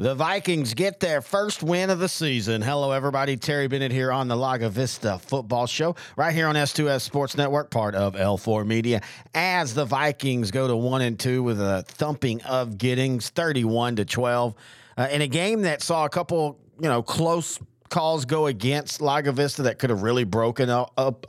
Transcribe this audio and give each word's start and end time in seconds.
The 0.00 0.14
Vikings 0.14 0.72
get 0.72 0.98
their 0.98 1.20
first 1.20 1.62
win 1.62 1.90
of 1.90 1.98
the 1.98 2.08
season. 2.08 2.62
Hello, 2.62 2.92
everybody. 2.92 3.36
Terry 3.36 3.68
Bennett 3.68 3.92
here 3.92 4.10
on 4.10 4.28
the 4.28 4.34
Lago 4.34 4.70
Vista 4.70 5.18
Football 5.18 5.66
Show, 5.66 5.94
right 6.16 6.34
here 6.34 6.46
on 6.46 6.54
S2S 6.54 7.02
Sports 7.02 7.36
Network, 7.36 7.70
part 7.70 7.94
of 7.94 8.14
L4 8.14 8.66
Media. 8.66 9.02
As 9.34 9.74
the 9.74 9.84
Vikings 9.84 10.50
go 10.50 10.66
to 10.66 10.74
one 10.74 11.02
and 11.02 11.20
two 11.20 11.42
with 11.42 11.60
a 11.60 11.84
thumping 11.86 12.40
of 12.44 12.78
Giddings, 12.78 13.28
thirty-one 13.28 13.96
to 13.96 14.06
twelve, 14.06 14.54
uh, 14.96 15.08
in 15.10 15.20
a 15.20 15.28
game 15.28 15.60
that 15.62 15.82
saw 15.82 16.06
a 16.06 16.08
couple, 16.08 16.58
you 16.80 16.88
know, 16.88 17.02
close 17.02 17.58
calls 17.90 18.24
go 18.24 18.46
against 18.46 19.00
Lago 19.02 19.32
Vista 19.32 19.62
that 19.62 19.78
could 19.78 19.90
have 19.90 20.02
really 20.02 20.24
broken 20.24 20.70
up, 20.70 20.92
up 20.96 21.26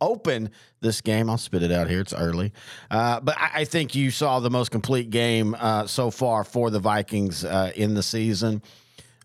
open, 0.00 0.50
this 0.80 1.00
game. 1.00 1.28
I'll 1.28 1.38
spit 1.38 1.62
it 1.62 1.72
out 1.72 1.88
here. 1.88 2.00
It's 2.00 2.14
early, 2.14 2.52
uh, 2.90 3.20
but 3.20 3.36
I, 3.38 3.50
I, 3.54 3.64
think 3.64 3.94
you 3.94 4.10
saw 4.10 4.40
the 4.40 4.50
most 4.50 4.70
complete 4.70 5.10
game 5.10 5.56
uh, 5.58 5.86
so 5.86 6.10
far 6.10 6.44
for 6.44 6.70
the 6.70 6.78
Vikings 6.78 7.44
uh, 7.44 7.72
in 7.74 7.94
the 7.94 8.02
season. 8.02 8.62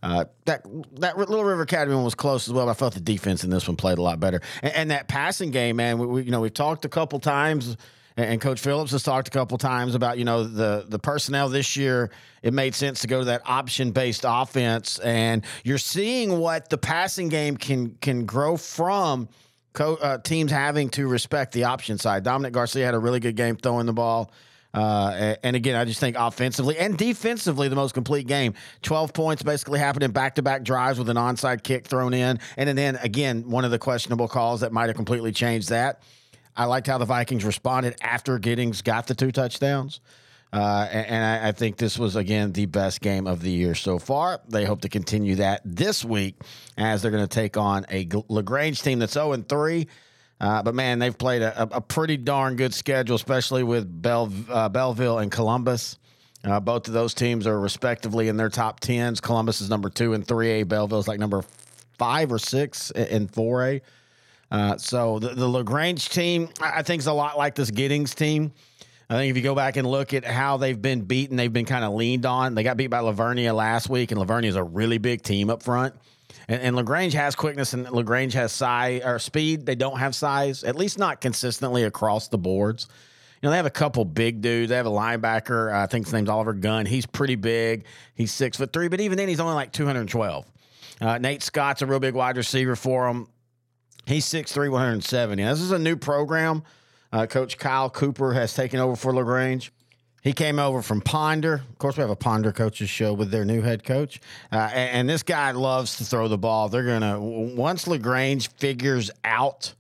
Uh, 0.02 0.26
that 0.46 0.64
that 1.00 1.18
Little 1.18 1.44
River 1.44 1.64
Academy 1.64 1.96
one 1.96 2.04
was 2.04 2.16
close 2.16 2.48
as 2.48 2.54
well. 2.54 2.70
I 2.70 2.74
felt 2.74 2.94
the 2.94 3.00
defense 3.00 3.44
in 3.44 3.50
this 3.50 3.68
one 3.68 3.76
played 3.76 3.98
a 3.98 4.02
lot 4.02 4.20
better, 4.20 4.42
and, 4.62 4.74
and 4.74 4.92
that 4.92 5.08
passing 5.08 5.52
game, 5.52 5.76
man. 5.76 5.98
We, 5.98 6.06
we, 6.06 6.24
you 6.24 6.32
know 6.32 6.42
we've 6.42 6.54
talked 6.54 6.86
a 6.86 6.90
couple 6.90 7.20
times 7.20 7.76
and 8.18 8.42
Coach 8.42 8.60
Phillips 8.60 8.92
has 8.92 9.04
talked 9.04 9.28
a 9.28 9.32
couple 9.32 9.58
times 9.60 9.94
about 9.94 10.18
you 10.18 10.26
know 10.26 10.44
the 10.44 10.86
the 10.88 11.00
personnel 11.00 11.50
this 11.50 11.78
year. 11.78 12.12
It 12.42 12.54
made 12.54 12.74
sense 12.74 13.02
to 13.02 13.08
go 13.08 13.20
to 13.20 13.26
that 13.26 13.42
option 13.46 13.92
based 13.92 14.26
offense, 14.28 15.00
and 15.00 15.46
you're 15.64 15.78
seeing 15.78 16.40
what 16.40 16.70
the 16.70 16.78
passing 16.78 17.30
game 17.30 17.56
can 17.58 17.96
can 18.02 18.26
grow 18.26 18.58
from. 18.58 19.30
Co- 19.74 19.96
uh, 19.96 20.18
teams 20.18 20.52
having 20.52 20.90
to 20.90 21.08
respect 21.08 21.52
the 21.52 21.66
option 21.66 22.00
side. 22.00 22.24
Dominic 22.24 22.52
Garcia 22.52 22.84
had 22.84 22.96
a 22.96 23.00
really 23.00 23.20
good 23.20 23.36
game 23.36 23.56
throwing 23.58 23.86
the 23.86 23.94
ball. 23.94 24.32
Uh, 24.74 25.36
and 25.44 25.56
again, 25.56 25.76
I 25.76 25.86
just 25.86 26.00
think 26.00 26.16
offensively 26.18 26.80
and 26.80 26.98
defensively, 26.98 27.68
the 27.68 27.76
most 27.76 27.94
complete 27.94 28.26
game. 28.26 28.56
12 28.82 29.14
points 29.14 29.44
basically 29.44 29.78
happened 29.78 30.02
in 30.02 30.12
back 30.12 30.36
to 30.36 30.42
back 30.42 30.64
drives 30.64 30.98
with 30.98 31.10
an 31.10 31.18
onside 31.18 31.62
kick 31.62 31.86
thrown 31.86 32.16
in. 32.16 32.40
And 32.58 32.76
then, 32.76 32.96
again, 32.96 33.50
one 33.52 33.66
of 33.66 33.72
the 33.72 33.78
questionable 33.78 34.28
calls 34.28 34.62
that 34.62 34.72
might 34.72 34.88
have 34.88 34.96
completely 34.96 35.32
changed 35.32 35.70
that 35.70 36.02
I 36.58 36.66
liked 36.66 36.88
how 36.88 36.98
the 36.98 37.06
Vikings 37.06 37.46
responded 37.46 37.96
after 38.02 38.40
Giddings 38.40 38.82
got 38.82 39.06
the 39.08 39.16
two 39.16 39.32
touchdowns. 39.32 40.02
Uh, 40.52 40.88
and, 40.92 41.08
and 41.08 41.46
I, 41.46 41.52
think 41.52 41.78
this 41.78 42.00
was, 42.00 42.16
again, 42.16 42.54
the 42.54 42.66
best 42.66 43.02
game 43.02 43.28
of 43.28 43.42
the 43.42 43.52
year 43.52 43.76
so 43.76 44.00
far. 44.00 44.40
They 44.48 44.66
hope 44.66 44.82
to 44.82 44.90
continue 44.90 45.36
that 45.36 45.62
this 45.66 46.04
week 46.04 46.36
as 46.78 47.02
they're 47.02 47.12
going 47.12 47.24
to 47.24 47.28
take 47.28 47.58
on 47.58 47.86
a 47.92 48.08
LaGrange 48.30 48.82
team 48.82 49.00
that's 49.00 49.14
0 49.14 49.36
3. 49.38 49.88
Uh, 50.40 50.64
but 50.64 50.74
man, 50.74 51.00
they've 51.00 51.18
played 51.18 51.42
a, 51.42 51.64
a, 51.76 51.82
pretty 51.82 52.16
darn 52.16 52.56
good 52.56 52.74
schedule, 52.74 53.16
especially 53.16 53.64
with 53.64 54.02
Bell, 54.02 54.32
uh, 54.50 54.70
Bellville 54.70 55.20
and 55.20 55.32
Columbus. 55.32 55.98
Uh, 56.44 56.60
both 56.60 56.88
of 56.88 56.94
those 56.94 57.14
teams 57.14 57.48
are 57.48 57.60
respectively 57.60 58.28
in 58.28 58.38
their 58.38 58.50
top 58.50 58.80
tens. 58.80 59.20
Columbus 59.20 59.62
is 59.62 59.70
number 59.70 59.90
two 59.90 60.14
in 60.14 60.24
3A. 60.24 60.68
Bellville 60.68 61.00
is 61.00 61.08
like 61.08 61.20
number 61.20 61.44
five 61.98 62.32
or 62.32 62.40
six 62.40 62.92
in 62.92 63.28
4A. 63.28 63.82
Uh, 64.50 64.78
so 64.78 65.20
the, 65.20 65.30
the 65.30 65.48
LaGrange 65.48 66.10
team, 66.10 66.50
I 66.62 66.82
think, 66.84 67.02
is 67.02 67.08
a 67.08 67.14
lot 67.14 67.38
like 67.38 67.56
this 67.56 67.72
Giddings 67.72 68.16
team. 68.16 68.54
I 69.10 69.16
think 69.16 69.32
if 69.32 69.38
you 69.38 69.44
go 69.44 69.56
back 69.56 69.78
and 69.78 69.88
look 69.88 70.14
at 70.14 70.26
how 70.26 70.58
they've 70.58 70.82
been 70.82 71.02
beaten, 71.02 71.38
they've 71.38 71.52
been 71.52 71.66
kind 71.66 71.86
of 71.86 71.94
leaned 71.94 72.26
on. 72.26 72.56
They 72.56 72.64
got 72.64 72.76
beat 72.76 72.88
by 72.88 73.00
La 73.00 73.14
Vernia 73.14 73.56
last 73.56 73.90
week, 73.90 74.12
and 74.12 74.20
La 74.20 74.26
Vernia 74.26 74.48
is 74.48 74.56
a 74.56 74.64
really 74.64 74.98
big 74.98 75.22
team 75.22 75.50
up 75.50 75.64
front. 75.64 75.96
And, 76.50 76.62
and 76.62 76.76
LaGrange 76.76 77.14
has 77.14 77.36
quickness, 77.36 77.74
and 77.74 77.90
LaGrange 77.90 78.34
has 78.34 78.52
size 78.52 79.02
or 79.06 79.20
speed. 79.20 79.66
They 79.66 79.76
don't 79.76 79.98
have 80.00 80.14
size, 80.14 80.64
at 80.66 80.76
least 80.76 81.00
not 81.00 81.22
consistently 81.22 81.84
across 81.84 82.28
the 82.28 82.38
boards. 82.38 82.88
You 83.42 83.48
know, 83.48 83.52
they 83.52 83.58
have 83.58 83.66
a 83.66 83.70
couple 83.70 84.04
big 84.04 84.42
dudes. 84.42 84.70
They 84.70 84.76
have 84.76 84.88
a 84.88 84.92
linebacker. 84.92 85.74
Uh, 85.74 85.84
I 85.84 85.86
think 85.86 86.08
his 86.08 86.14
name's 86.14 86.28
Oliver 86.28 86.54
Gunn. 86.54 86.86
He's 86.86 87.06
pretty 87.06 87.36
big. 87.36 87.86
He's 88.16 88.34
six 88.34 88.58
foot 88.58 88.74
three, 88.74 88.88
but 88.88 89.00
even 89.00 89.18
then, 89.18 89.30
he's 89.30 89.40
only 89.40 89.54
like 89.54 89.72
212. 89.72 90.46
Uh, 91.00 91.18
Nate 91.20 91.44
Scott's 91.44 91.82
a 91.82 91.86
real 91.86 92.00
big 92.00 92.16
wide 92.16 92.36
receiver 92.36 92.76
for 92.76 93.08
him. 93.08 93.28
He's 94.08 94.26
6'3", 94.26 94.72
170. 94.72 95.44
Now, 95.44 95.52
this 95.52 95.60
is 95.60 95.72
a 95.72 95.78
new 95.78 95.98
program. 95.98 96.64
Uh, 97.12 97.26
Coach 97.26 97.58
Kyle 97.58 97.90
Cooper 97.90 98.34
has 98.34 98.54
taken 98.54 98.80
over 98.80 98.96
for 98.96 99.14
LaGrange. 99.14 99.74
He 100.24 100.32
came 100.32 100.60
over 100.60 100.82
from 100.82 101.02
Ponder. 101.02 101.56
Of 101.56 101.78
course, 101.78 101.98
we 101.98 102.02
have 102.02 102.10
a 102.10 102.16
Ponder 102.16 102.54
coaches 102.54 102.90
show 102.90 103.14
with 103.14 103.32
their 103.32 103.44
new 103.44 103.62
head 103.62 103.84
coach. 103.84 104.22
Uh, 104.50 104.70
and, 104.74 104.92
and, 104.92 105.10
this 105.10 105.24
guy 105.24 105.52
loves 105.52 105.98
to 105.98 106.06
throw 106.06 106.30
the 106.30 106.38
ball. 106.38 106.70
They're 106.70 106.86
going 106.86 107.02
to, 107.02 107.20
once 107.20 107.86
LaGrange 107.86 108.50
figures 108.52 109.12
out 109.26 109.74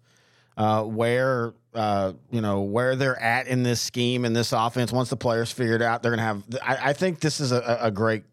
uh, 0.58 0.84
where, 0.84 1.54
uh, 1.74 2.12
you 2.30 2.42
know, 2.42 2.62
where 2.62 2.98
they're 2.98 3.22
at 3.22 3.48
in 3.48 3.64
this 3.64 3.80
scheme 3.80 4.26
and 4.26 4.36
this 4.36 4.52
offense, 4.52 4.92
once 4.92 5.10
the 5.10 5.18
players 5.18 5.54
figure 5.54 5.76
it 5.76 5.82
out, 5.82 6.04
they're 6.04 6.16
going 6.16 6.20
to 6.20 6.24
have, 6.24 6.44
I, 6.62 6.90
I, 6.90 6.94
think 6.94 7.22
this 7.22 7.40
is 7.40 7.54
a, 7.54 7.80
a 7.82 7.92
great 7.92 8.24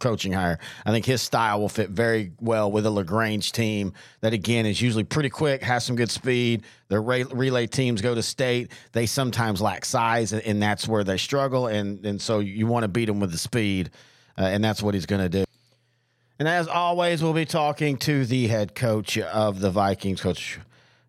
coaching 0.00 0.32
hire. 0.32 0.58
I 0.84 0.90
think 0.90 1.06
his 1.06 1.22
style 1.22 1.60
will 1.60 1.68
fit 1.68 1.90
very 1.90 2.32
well 2.40 2.70
with 2.70 2.86
a 2.86 2.90
LaGrange 2.90 3.52
team 3.52 3.92
that, 4.20 4.32
again, 4.32 4.66
is 4.66 4.80
usually 4.80 5.04
pretty 5.04 5.30
quick, 5.30 5.62
has 5.62 5.84
some 5.84 5.96
good 5.96 6.10
speed. 6.10 6.64
Their 6.88 7.02
relay 7.02 7.66
teams 7.66 8.02
go 8.02 8.14
to 8.14 8.22
state. 8.22 8.70
They 8.92 9.06
sometimes 9.06 9.60
lack 9.60 9.84
size, 9.84 10.32
and, 10.32 10.62
that's 10.62 10.88
where 10.88 11.04
they 11.04 11.18
struggle. 11.18 11.66
And, 11.66 12.04
and 12.04 12.20
so 12.20 12.40
you 12.40 12.66
want 12.66 12.84
to 12.84 12.88
beat 12.88 13.06
them 13.06 13.20
with 13.20 13.32
the 13.32 13.38
speed, 13.38 13.90
uh, 14.38 14.42
and 14.42 14.64
that's 14.64 14.82
what 14.82 14.94
he's 14.94 15.06
going 15.06 15.22
to 15.22 15.28
do. 15.28 15.44
And 16.38 16.48
as 16.48 16.66
always, 16.66 17.22
we'll 17.22 17.32
be 17.32 17.44
talking 17.44 17.96
to 17.98 18.24
the 18.24 18.48
head 18.48 18.74
coach 18.74 19.18
of 19.18 19.60
the 19.60 19.70
Vikings, 19.70 20.20
Coach 20.20 20.58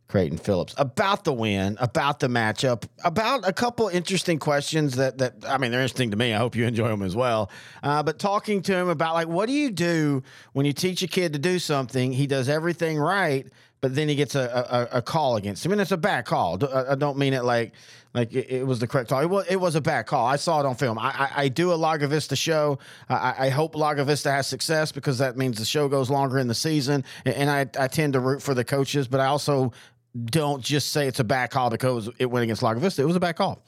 Creighton 0.08 0.38
Phillips 0.38 0.76
about 0.78 1.24
the 1.24 1.34
win, 1.34 1.78
about 1.80 2.20
the 2.20 2.28
matchup, 2.28 2.88
about 3.04 3.48
a 3.48 3.52
couple 3.52 3.88
interesting 3.88 4.38
questions 4.38 4.96
that 4.98 5.18
that 5.18 5.34
I 5.48 5.58
mean 5.58 5.72
they're 5.72 5.82
interesting 5.82 6.12
to 6.12 6.18
me. 6.18 6.34
I 6.34 6.38
hope 6.38 6.56
you 6.56 6.66
enjoy 6.66 6.88
them 6.88 7.02
as 7.02 7.16
well. 7.16 7.50
Uh, 7.82 8.04
but 8.04 8.20
talking 8.20 8.62
to 8.64 8.76
him 8.76 8.88
about 8.88 9.16
like 9.16 9.28
what 9.28 9.48
do 9.48 9.54
you 9.54 9.72
do 9.72 10.22
when 10.54 10.66
you 10.66 10.74
teach 10.74 11.02
a 11.02 11.08
kid 11.08 11.34
to 11.34 11.40
do 11.40 11.58
something, 11.58 12.14
he 12.14 12.28
does 12.28 12.50
everything 12.50 13.00
right, 13.00 13.48
but 13.82 13.96
then 13.96 14.08
he 14.08 14.16
gets 14.16 14.36
a, 14.36 14.88
a, 14.92 14.98
a 14.98 15.02
call 15.02 15.38
against 15.38 15.66
him, 15.66 15.72
and 15.72 15.82
it's 15.82 15.92
a 15.92 15.98
bad 15.98 16.26
call. 16.26 16.60
I 16.74 16.96
don't 16.96 17.18
mean 17.18 17.34
it 17.34 17.44
like 17.44 17.74
like 18.16 18.34
it, 18.34 18.50
it, 18.50 18.66
was 18.66 18.80
the 18.80 18.88
correct 18.88 19.10
call. 19.10 19.20
It 19.20 19.30
was, 19.30 19.46
it 19.48 19.58
was 19.58 19.76
a 19.76 19.82
bad 19.82 20.08
call. 20.08 20.26
I 20.26 20.38
saw 20.38 20.62
it 20.62 20.66
on 20.66 20.76
film. 20.76 20.98
I, 20.98 21.10
I, 21.10 21.32
I 21.36 21.48
do 21.50 21.74
a 21.74 21.76
Lago 21.76 22.08
Vista 22.08 22.36
show. 22.36 22.80
I, 23.10 23.36
I 23.38 23.50
hope 23.50 23.76
Lago 23.76 24.06
Vista 24.06 24.32
has 24.32 24.48
success 24.48 24.94
because 24.94 25.18
that 25.18 25.36
means 25.36 25.58
the 25.58 25.66
show 25.66 25.90
goes 25.90 26.10
longer 26.10 26.40
in 26.40 26.48
the 26.48 26.56
season. 26.56 27.04
And, 27.26 27.36
and 27.36 27.50
I, 27.50 27.84
I 27.84 27.88
tend 27.90 28.14
to 28.14 28.22
root 28.22 28.42
for 28.42 28.54
the 28.54 28.64
coaches, 28.64 29.10
but 29.10 29.20
I 29.20 29.26
also 29.26 29.74
don't 30.16 30.64
just 30.64 30.92
say 30.92 31.08
it's 31.08 31.20
a 31.20 31.24
bad 31.24 31.52
call 31.52 31.70
because 31.70 32.10
it 32.20 32.28
went 32.28 32.44
against 32.44 32.64
Lago 32.64 32.80
Vista. 32.80 33.02
It 33.02 33.06
was 33.06 33.16
a 33.16 33.20
bad 33.20 33.36
call, 33.36 33.64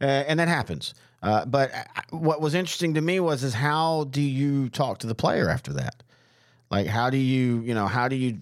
uh, 0.00 0.04
and 0.04 0.38
that 0.38 0.48
happens. 0.48 0.94
Uh, 1.22 1.44
but 1.44 1.70
what 2.10 2.40
was 2.40 2.54
interesting 2.54 2.94
to 2.94 3.00
me 3.00 3.20
was 3.20 3.42
is 3.42 3.52
how 3.52 4.04
do 4.04 4.22
you 4.22 4.68
talk 4.70 4.98
to 4.98 5.06
the 5.06 5.14
player 5.14 5.48
after 5.48 5.74
that? 5.74 6.02
Like 6.70 6.86
how 6.86 7.10
do 7.10 7.16
you 7.16 7.60
you 7.60 7.74
know 7.74 7.86
how 7.86 8.08
do 8.08 8.16
you 8.16 8.38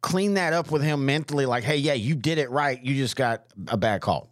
clean 0.00 0.34
that 0.34 0.52
up 0.52 0.70
with 0.70 0.82
him 0.82 1.06
mentally? 1.06 1.46
Like 1.46 1.64
hey 1.64 1.76
yeah 1.76 1.92
you 1.92 2.14
did 2.14 2.38
it 2.38 2.50
right 2.50 2.82
you 2.82 2.94
just 2.94 3.14
got 3.14 3.44
a 3.68 3.76
bad 3.76 4.00
call. 4.00 4.30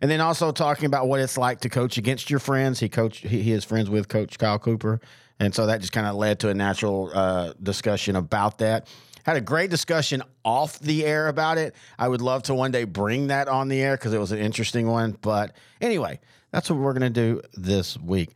And 0.00 0.10
then 0.10 0.20
also 0.20 0.50
talking 0.50 0.86
about 0.86 1.06
what 1.06 1.20
it's 1.20 1.38
like 1.38 1.60
to 1.60 1.68
coach 1.68 1.98
against 1.98 2.28
your 2.30 2.40
friends. 2.40 2.80
He 2.80 2.88
coach 2.88 3.18
he, 3.18 3.42
he 3.42 3.52
is 3.52 3.64
friends 3.64 3.88
with 3.88 4.08
Coach 4.08 4.38
Kyle 4.38 4.58
Cooper, 4.58 5.00
and 5.38 5.54
so 5.54 5.66
that 5.66 5.80
just 5.80 5.92
kind 5.92 6.06
of 6.06 6.16
led 6.16 6.40
to 6.40 6.48
a 6.48 6.54
natural 6.54 7.10
uh, 7.14 7.52
discussion 7.62 8.16
about 8.16 8.58
that. 8.58 8.88
Had 9.24 9.36
a 9.36 9.40
great 9.40 9.70
discussion 9.70 10.22
off 10.44 10.78
the 10.78 11.04
air 11.04 11.28
about 11.28 11.58
it. 11.58 11.74
I 11.98 12.08
would 12.08 12.20
love 12.20 12.44
to 12.44 12.54
one 12.54 12.70
day 12.70 12.84
bring 12.84 13.28
that 13.28 13.48
on 13.48 13.68
the 13.68 13.80
air 13.80 13.96
because 13.96 14.12
it 14.12 14.18
was 14.18 14.32
an 14.32 14.38
interesting 14.38 14.86
one. 14.86 15.16
But 15.20 15.56
anyway, 15.80 16.20
that's 16.50 16.70
what 16.70 16.78
we're 16.78 16.92
going 16.92 17.10
to 17.10 17.10
do 17.10 17.40
this 17.54 17.98
week. 17.98 18.30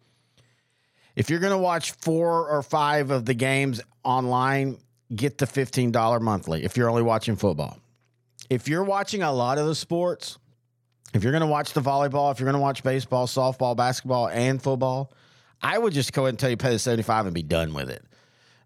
if 1.17 1.31
you're 1.31 1.38
going 1.40 1.52
to 1.52 1.58
watch 1.58 1.93
four 1.93 2.50
or 2.50 2.62
five 2.62 3.11
of 3.11 3.25
the 3.25 3.32
games 3.32 3.81
online, 4.05 4.76
get 5.14 5.38
the 5.38 5.46
fifteen 5.46 5.90
dollar 5.90 6.20
monthly. 6.20 6.62
If 6.64 6.76
you're 6.76 6.90
only 6.90 7.02
watching 7.02 7.37
football, 7.37 7.78
if 8.50 8.69
you're 8.69 8.84
watching 8.84 9.23
a 9.23 9.32
lot 9.32 9.56
of 9.56 9.66
the 9.66 9.75
sports, 9.75 10.38
if 11.14 11.23
you're 11.23 11.32
going 11.32 11.40
to 11.40 11.46
watch 11.46 11.73
the 11.73 11.81
volleyball, 11.81 12.31
if 12.31 12.40
you're 12.40 12.46
going 12.46 12.61
to 12.61 12.61
watch 12.61 12.82
baseball, 12.82 13.26
softball, 13.26 13.75
basketball, 13.75 14.28
and 14.28 14.62
football, 14.62 15.12
I 15.62 15.78
would 15.78 15.94
just 15.94 16.12
go 16.12 16.23
ahead 16.23 16.31
and 16.31 16.38
tell 16.38 16.50
you 16.50 16.58
pay 16.58 16.70
the 16.73 16.78
seventy 16.78 17.05
five 17.05 17.25
and 17.25 17.34
be 17.34 17.43
done 17.43 17.73
with 17.73 17.88
it. 17.88 18.05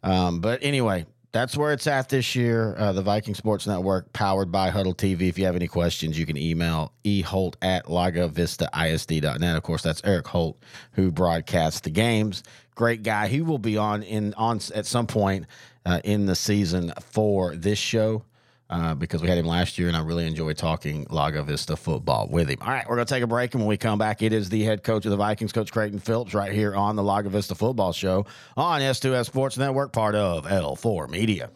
Um, 0.02 0.40
but 0.40 0.58
anyway, 0.62 1.06
that's 1.34 1.56
where 1.56 1.72
it's 1.72 1.88
at 1.88 2.08
this 2.08 2.36
year. 2.36 2.76
Uh, 2.78 2.92
the 2.92 3.02
Viking 3.02 3.34
Sports 3.34 3.66
Network, 3.66 4.12
powered 4.12 4.52
by 4.52 4.70
Hudl 4.70 4.94
TV. 4.94 5.22
If 5.22 5.36
you 5.36 5.44
have 5.46 5.56
any 5.56 5.66
questions, 5.66 6.16
you 6.16 6.26
can 6.26 6.36
email 6.36 6.92
eholt 7.04 7.56
at 7.60 7.86
lagovistaisd.net. 7.86 9.56
Of 9.56 9.62
course, 9.64 9.82
that's 9.82 10.00
Eric 10.04 10.28
Holt, 10.28 10.62
who 10.92 11.10
broadcasts 11.10 11.81
the 11.81 11.90
games. 11.90 12.44
great 12.76 13.02
guy. 13.02 13.26
He 13.26 13.42
will 13.42 13.58
be 13.58 13.76
on 13.76 14.04
in 14.04 14.32
on 14.34 14.60
at 14.76 14.86
some 14.86 15.08
point 15.08 15.46
uh, 15.84 16.00
in 16.04 16.26
the 16.26 16.36
season 16.36 16.92
for 17.00 17.56
this 17.56 17.81
show. 17.81 18.22
Uh, 18.70 18.94
because 18.94 19.20
we 19.20 19.28
had 19.28 19.37
him 19.37 19.44
last 19.44 19.78
year, 19.78 19.88
and 19.88 19.96
I 19.96 20.00
really 20.00 20.26
enjoyed 20.26 20.56
talking 20.56 21.06
Lago 21.11 21.43
Vista 21.43 21.76
football 21.76 22.28
with 22.28 22.49
him. 22.49 22.56
All 22.62 22.69
right, 22.69 22.88
we're 22.88 22.96
going 22.96 23.06
to 23.06 23.14
take 23.14 23.22
a 23.22 23.26
break, 23.26 23.52
and 23.52 23.62
when 23.62 23.69
we 23.69 23.76
come 23.76 23.99
back, 23.99 24.22
it 24.22 24.32
is 24.32 24.49
the 24.49 24.62
head 24.62 24.82
coach 24.82 25.05
of 25.05 25.11
the 25.11 25.19
Vikings, 25.19 25.52
Coach 25.52 25.70
Creighton 25.70 25.99
Phillips, 25.99 26.32
right 26.32 26.50
here 26.50 26.75
on 26.75 26.96
the 26.96 27.02
Lago 27.02 27.28
Vista 27.28 27.55
Football 27.55 27.93
Show 27.93 28.25
on 28.56 28.81
S2S 28.81 29.26
Sports 29.26 29.58
Network, 29.58 29.93
part 29.93 30.14
of 30.14 30.46
L4 30.46 31.11
Media. 31.11 31.50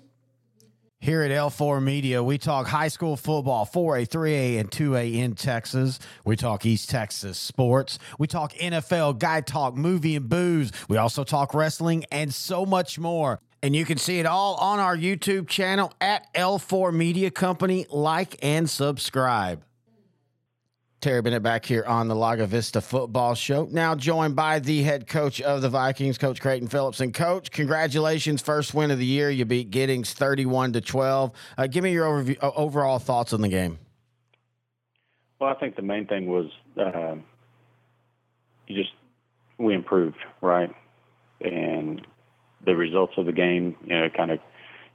Here 1.00 1.22
at 1.22 1.30
L4 1.30 1.80
Media, 1.80 2.24
we 2.24 2.38
talk 2.38 2.66
high 2.66 2.88
school 2.88 3.16
football, 3.16 3.64
4A, 3.64 4.08
3A, 4.08 4.58
and 4.58 4.68
2A 4.68 5.14
in 5.14 5.36
Texas. 5.36 6.00
We 6.24 6.34
talk 6.34 6.66
East 6.66 6.90
Texas 6.90 7.38
sports. 7.38 8.00
We 8.18 8.26
talk 8.26 8.52
NFL, 8.54 9.20
guy 9.20 9.40
talk, 9.40 9.76
movie, 9.76 10.16
and 10.16 10.28
booze. 10.28 10.72
We 10.88 10.96
also 10.96 11.22
talk 11.22 11.54
wrestling 11.54 12.04
and 12.10 12.34
so 12.34 12.66
much 12.66 12.98
more. 12.98 13.38
And 13.62 13.74
you 13.74 13.84
can 13.84 13.98
see 13.98 14.20
it 14.20 14.26
all 14.26 14.54
on 14.56 14.78
our 14.78 14.96
YouTube 14.96 15.48
channel 15.48 15.92
at 16.00 16.32
L4 16.34 16.92
Media 16.92 17.30
Company. 17.30 17.86
Like 17.90 18.36
and 18.42 18.70
subscribe. 18.70 19.62
Terry 21.00 21.22
Bennett 21.22 21.44
back 21.44 21.64
here 21.64 21.84
on 21.84 22.08
the 22.08 22.14
Lago 22.16 22.44
Vista 22.46 22.80
Football 22.80 23.36
Show. 23.36 23.68
Now 23.70 23.94
joined 23.94 24.34
by 24.34 24.58
the 24.58 24.82
head 24.82 25.06
coach 25.06 25.40
of 25.40 25.62
the 25.62 25.68
Vikings, 25.68 26.18
Coach 26.18 26.40
Creighton 26.40 26.66
Phillips. 26.66 27.00
And 27.00 27.14
Coach, 27.14 27.52
congratulations, 27.52 28.42
first 28.42 28.74
win 28.74 28.90
of 28.90 28.98
the 28.98 29.06
year. 29.06 29.30
You 29.30 29.44
beat 29.44 29.70
Giddings 29.70 30.12
thirty-one 30.12 30.72
to 30.72 30.80
twelve. 30.80 31.30
Uh, 31.56 31.68
give 31.68 31.84
me 31.84 31.92
your 31.92 32.04
overview, 32.04 32.36
uh, 32.42 32.50
overall 32.56 32.98
thoughts 32.98 33.32
on 33.32 33.42
the 33.42 33.48
game. 33.48 33.78
Well, 35.40 35.50
I 35.50 35.54
think 35.54 35.76
the 35.76 35.82
main 35.82 36.06
thing 36.06 36.26
was 36.26 36.46
uh, 36.76 37.14
you 38.66 38.74
just 38.74 38.92
we 39.56 39.74
improved, 39.74 40.18
right? 40.40 40.74
And 41.40 42.04
the 42.68 42.76
results 42.76 43.14
of 43.16 43.26
the 43.26 43.32
game, 43.32 43.76
you 43.84 43.98
know, 43.98 44.08
kind 44.16 44.30
of 44.30 44.38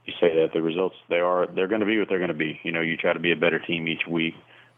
you 0.06 0.12
say 0.20 0.34
that 0.36 0.52
the 0.52 0.62
results 0.62 0.96
they 1.08 1.20
are 1.20 1.46
they're 1.46 1.68
going 1.68 1.80
to 1.80 1.86
be 1.86 1.98
what 1.98 2.08
they're 2.08 2.18
going 2.18 2.28
to 2.28 2.34
be. 2.34 2.60
You 2.62 2.72
know, 2.72 2.80
you 2.80 2.96
try 2.96 3.12
to 3.12 3.20
be 3.20 3.32
a 3.32 3.36
better 3.36 3.58
team 3.58 3.88
each 3.88 4.06
week 4.08 4.34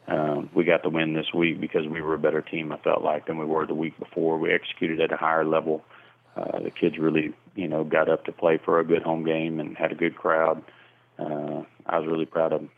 um, 0.09 0.51
we 0.55 0.65
got 0.65 0.83
the 0.83 0.89
win 0.89 1.15
this 1.15 1.33
week 1.35 1.61
because 1.61 1.87
we 1.89 2.01
were 2.01 2.15
a 2.15 2.19
better 2.19 2.43
team. 2.43 2.73
I 2.73 2.79
felt 2.79 3.03
like 3.03 3.27
than 3.27 3.39
we 3.39 3.45
were 3.45 3.67
the 3.67 3.75
week 3.75 3.99
before. 3.99 4.39
We 4.39 4.53
executed 4.53 5.01
at 5.01 5.13
a 5.13 5.17
higher 5.17 5.45
level. 5.45 5.85
Uh, 6.37 6.61
the 6.61 6.71
kids 6.71 6.97
really, 6.99 7.33
you 7.55 7.67
know, 7.67 7.83
got 7.83 8.09
up 8.09 8.25
to 8.27 8.33
play 8.33 8.59
for 8.65 8.79
a 8.79 8.85
good 8.85 9.03
home 9.03 9.25
game 9.25 9.59
and 9.59 9.77
had 9.77 9.91
a 9.91 9.97
good 9.97 10.17
crowd. 10.17 10.63
Uh, 11.19 11.63
I 11.87 11.99
was 11.99 12.07
really 12.07 12.27
proud 12.27 12.53
of 12.53 12.61
them. 12.61 12.71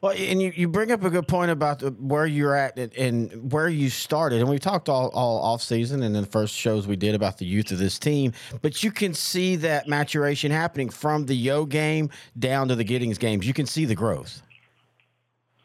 Well, 0.00 0.12
and 0.16 0.42
you, 0.42 0.52
you 0.54 0.68
bring 0.68 0.92
up 0.92 1.02
a 1.04 1.10
good 1.10 1.26
point 1.26 1.50
about 1.50 1.78
the, 1.78 1.90
where 1.90 2.26
you're 2.26 2.54
at 2.54 2.78
and, 2.78 2.92
and, 2.94 3.52
where 3.52 3.68
you 3.68 3.88
started. 3.88 4.40
And 4.40 4.48
we 4.48 4.58
talked 4.58 4.88
all, 4.88 5.08
all 5.08 5.40
off 5.40 5.62
season 5.62 6.02
and 6.02 6.14
in 6.14 6.22
the 6.22 6.28
first 6.28 6.54
shows 6.54 6.86
we 6.86 6.96
did 6.96 7.14
about 7.14 7.38
the 7.38 7.46
youth 7.46 7.72
of 7.72 7.78
this 7.78 7.98
team. 7.98 8.32
But 8.60 8.84
you 8.84 8.92
can 8.92 9.14
see 9.14 9.56
that 9.56 9.88
maturation 9.88 10.50
happening 10.50 10.90
from 10.90 11.26
the 11.26 11.34
Yo 11.34 11.64
game 11.64 12.10
down 12.38 12.68
to 12.68 12.74
the 12.74 12.84
Giddings 12.84 13.18
games. 13.18 13.46
You 13.46 13.54
can 13.54 13.66
see 13.66 13.84
the 13.84 13.94
growth 13.94 14.42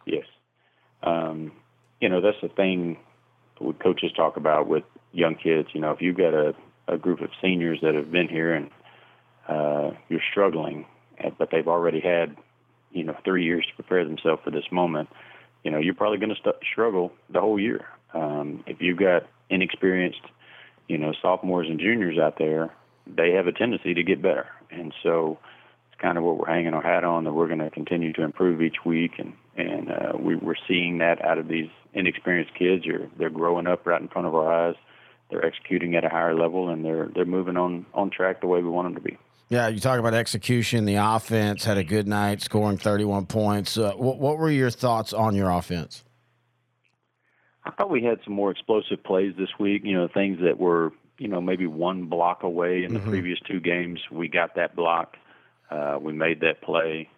Yes. 0.06 0.26
um, 1.04 1.52
you 2.00 2.10
know, 2.10 2.22
that's 2.22 2.38
the 2.42 2.50
thing 2.50 2.98
what 3.60 3.80
coaches 3.80 4.12
talk 4.16 4.38
about 4.38 4.68
with 4.68 4.84
young 5.12 5.36
kids. 5.36 5.70
You 5.74 5.82
know, 5.82 5.92
if 5.92 6.02
you've 6.02 6.18
got 6.18 6.34
a, 6.34 6.56
a 6.88 6.98
group 6.98 7.22
of 7.22 7.30
seniors 7.42 7.80
that 7.82 7.94
have 7.94 8.12
been 8.12 8.28
here 8.28 8.54
and 8.54 8.70
uh, 9.48 9.92
you're 10.10 10.22
struggling, 10.32 10.86
but 11.38 11.50
they've 11.52 11.68
already 11.68 12.00
had, 12.00 12.36
you 12.94 13.04
know, 13.04 13.16
three 13.24 13.44
years 13.44 13.66
to 13.68 13.76
prepare 13.76 14.06
themselves 14.06 14.42
for 14.44 14.52
this 14.52 14.66
moment, 14.72 15.10
you 15.64 15.72
know, 15.72 15.78
you're 15.78 15.94
probably 15.94 16.18
going 16.18 16.34
to 16.34 16.42
st- 16.42 16.56
struggle 16.72 17.12
the 17.30 17.40
whole 17.40 17.60
year. 17.60 17.86
Um, 18.14 18.64
if 18.68 18.82
you've 18.82 18.98
got 18.98 19.28
inexperienced, 19.50 20.22
you 20.88 20.98
know, 20.98 21.14
sophomores 21.22 21.68
and 21.70 21.80
juniors 21.80 22.18
out 22.18 22.38
there, 22.38 22.74
they 23.08 23.32
have 23.32 23.48
a 23.48 23.52
tendency 23.52 23.94
to 23.94 24.04
get 24.04 24.22
better. 24.22 24.48
And 24.70 24.94
so 25.04 25.40
it's 25.92 26.02
kind 26.02 26.18
of 26.18 26.24
what 26.24 26.38
we're 26.38 26.48
hanging 26.48 26.74
our 26.74 26.82
hat 26.82 27.04
on 27.04 27.24
that 27.24 27.34
we're 27.34 27.48
going 27.48 27.60
to 27.60 27.70
continue 27.70 28.14
to 28.14 28.24
improve 28.24 28.62
each 28.62 28.86
week 28.86 29.14
and 29.18 29.34
and 29.58 29.92
uh, 29.92 30.14
we, 30.18 30.36
we're 30.36 30.56
seeing 30.68 31.00
that 31.00 31.24
out 31.24 31.38
of 31.38 31.48
these 31.48 31.70
inexperienced 31.94 32.54
kids. 32.58 32.86
You're, 32.86 33.10
they're 33.18 33.30
growing 33.30 33.68
up 33.68 33.86
right 33.86 34.02
in 34.02 34.08
front 34.08 34.28
of 34.28 34.36
our 34.36 34.70
eyes. 34.70 34.76
They're 35.30 35.46
executing 35.46 35.96
at 35.96 36.06
a 36.06 36.10
higher 36.10 36.36
level, 36.36 36.70
and 36.70 36.84
they're 36.84 37.10
they're 37.14 37.26
moving 37.26 37.58
on 37.58 37.86
on 37.94 38.10
track 38.10 38.42
the 38.42 38.48
way 38.48 38.62
we 38.62 38.70
want 38.70 38.88
them 38.88 38.96
to 38.96 39.02
be. 39.02 39.18
Yeah, 39.52 39.68
you 39.68 39.82
talk 39.82 40.00
about 40.00 40.14
execution. 40.14 40.86
The 40.86 40.96
offense 40.96 41.66
had 41.66 41.78
a 41.78 41.84
good 41.84 42.08
night, 42.08 42.42
scoring 42.42 42.78
31 42.78 43.26
points. 43.26 43.78
Uh, 43.78 43.92
what, 43.98 44.18
what 44.18 44.38
were 44.38 44.50
your 44.50 44.70
thoughts 44.70 45.12
on 45.12 45.36
your 45.36 45.50
offense? 45.50 46.06
I 47.66 47.72
thought 47.72 47.90
we 47.90 48.02
had 48.02 48.20
some 48.24 48.34
more 48.34 48.50
explosive 48.50 49.04
plays 49.04 49.34
this 49.38 49.50
week. 49.60 49.82
You 49.84 49.98
know, 49.98 50.08
things 50.08 50.40
that 50.42 50.58
were 50.58 50.94
you 51.18 51.28
know 51.28 51.42
maybe 51.42 51.68
one 51.68 52.06
block 52.06 52.44
away 52.44 52.86
in 52.86 52.94
the 52.94 53.02
mm-hmm. 53.02 53.10
previous 53.10 53.40
two 53.42 53.60
games. 53.60 54.00
We 54.10 54.30
got 54.30 54.56
that 54.56 54.74
block. 54.74 55.18
Uh, 55.70 56.00
we 56.02 56.14
made 56.14 56.40
that 56.40 56.62
play. 56.62 57.10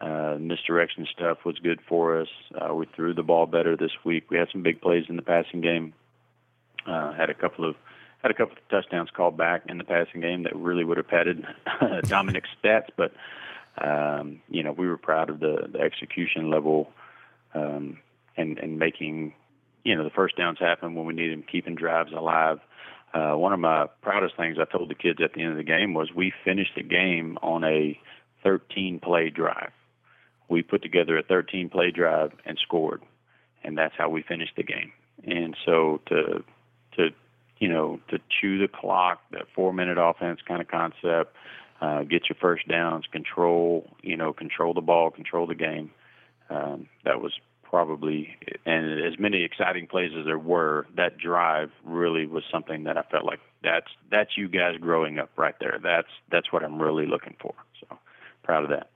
Uh, 0.00 0.38
misdirection 0.40 1.06
stuff 1.12 1.44
was 1.44 1.58
good 1.58 1.80
for 1.86 2.22
us. 2.22 2.28
Uh, 2.58 2.74
we 2.74 2.86
threw 2.96 3.12
the 3.12 3.22
ball 3.22 3.44
better 3.44 3.76
this 3.76 3.92
week. 4.02 4.30
We 4.30 4.38
had 4.38 4.48
some 4.50 4.62
big 4.62 4.80
plays 4.80 5.04
in 5.10 5.16
the 5.16 5.22
passing 5.22 5.60
game. 5.60 5.92
Uh, 6.86 7.12
had 7.12 7.28
a 7.28 7.34
couple 7.34 7.68
of 7.68 7.76
had 8.22 8.30
a 8.30 8.34
couple 8.34 8.56
of 8.56 8.68
touchdowns 8.68 9.10
called 9.10 9.36
back 9.36 9.64
in 9.68 9.78
the 9.78 9.84
passing 9.84 10.20
game 10.20 10.44
that 10.44 10.54
really 10.54 10.84
would 10.84 10.96
have 10.96 11.08
padded 11.08 11.44
Dominic's 12.04 12.48
stats, 12.62 12.88
but 12.96 13.12
um, 13.82 14.40
you 14.48 14.62
know 14.62 14.72
we 14.72 14.86
were 14.86 14.96
proud 14.96 15.30
of 15.30 15.40
the, 15.40 15.68
the 15.72 15.80
execution 15.80 16.50
level 16.50 16.90
um, 17.54 17.98
and 18.36 18.58
and 18.58 18.78
making 18.78 19.34
you 19.84 19.96
know 19.96 20.04
the 20.04 20.10
first 20.10 20.36
downs 20.36 20.58
happen 20.58 20.94
when 20.94 21.06
we 21.06 21.14
needed 21.14 21.38
them, 21.38 21.44
keeping 21.50 21.74
drives 21.74 22.12
alive. 22.12 22.58
Uh, 23.14 23.34
one 23.34 23.52
of 23.52 23.60
my 23.60 23.86
proudest 24.00 24.36
things 24.36 24.56
I 24.58 24.64
told 24.64 24.88
the 24.88 24.94
kids 24.94 25.20
at 25.22 25.34
the 25.34 25.42
end 25.42 25.50
of 25.50 25.58
the 25.58 25.64
game 25.64 25.92
was 25.92 26.10
we 26.14 26.32
finished 26.44 26.72
the 26.76 26.82
game 26.82 27.36
on 27.42 27.62
a 27.62 28.00
13 28.42 29.00
play 29.00 29.28
drive 29.28 29.70
we 30.52 30.62
put 30.62 30.82
together 30.82 31.18
a 31.18 31.22
13 31.22 31.70
play 31.70 31.90
drive 31.90 32.32
and 32.44 32.58
scored, 32.62 33.02
and 33.64 33.76
that's 33.76 33.94
how 33.96 34.08
we 34.10 34.22
finished 34.22 34.54
the 34.56 34.62
game. 34.62 34.92
And 35.24 35.56
so 35.64 36.00
to 36.06 36.44
to 36.96 37.08
you 37.62 37.68
know 37.68 38.00
to 38.08 38.18
chew 38.28 38.58
the 38.58 38.66
clock, 38.66 39.20
that 39.30 39.46
four 39.54 39.72
minute 39.72 39.96
offense 39.96 40.40
kind 40.46 40.60
of 40.60 40.66
concept, 40.66 41.36
uh, 41.80 42.02
get 42.02 42.28
your 42.28 42.36
first 42.40 42.66
downs, 42.66 43.04
control 43.12 43.88
you 44.02 44.16
know 44.16 44.32
control 44.32 44.74
the 44.74 44.80
ball, 44.80 45.12
control 45.12 45.46
the 45.46 45.54
game. 45.54 45.92
Um, 46.50 46.88
that 47.04 47.22
was 47.22 47.32
probably 47.62 48.36
and 48.66 49.00
as 49.00 49.16
many 49.16 49.44
exciting 49.44 49.86
plays 49.86 50.10
as 50.18 50.26
there 50.26 50.40
were, 50.40 50.88
that 50.96 51.18
drive 51.18 51.70
really 51.84 52.26
was 52.26 52.42
something 52.50 52.82
that 52.82 52.98
I 52.98 53.02
felt 53.02 53.24
like 53.24 53.38
that's 53.62 53.92
that's 54.10 54.36
you 54.36 54.48
guys 54.48 54.76
growing 54.80 55.20
up 55.20 55.30
right 55.36 55.54
there. 55.60 55.78
That's 55.80 56.08
that's 56.32 56.52
what 56.52 56.64
I'm 56.64 56.82
really 56.82 57.06
looking 57.06 57.36
for. 57.40 57.54
So 57.78 57.96
proud 58.42 58.64
of 58.64 58.70
that. 58.70 58.90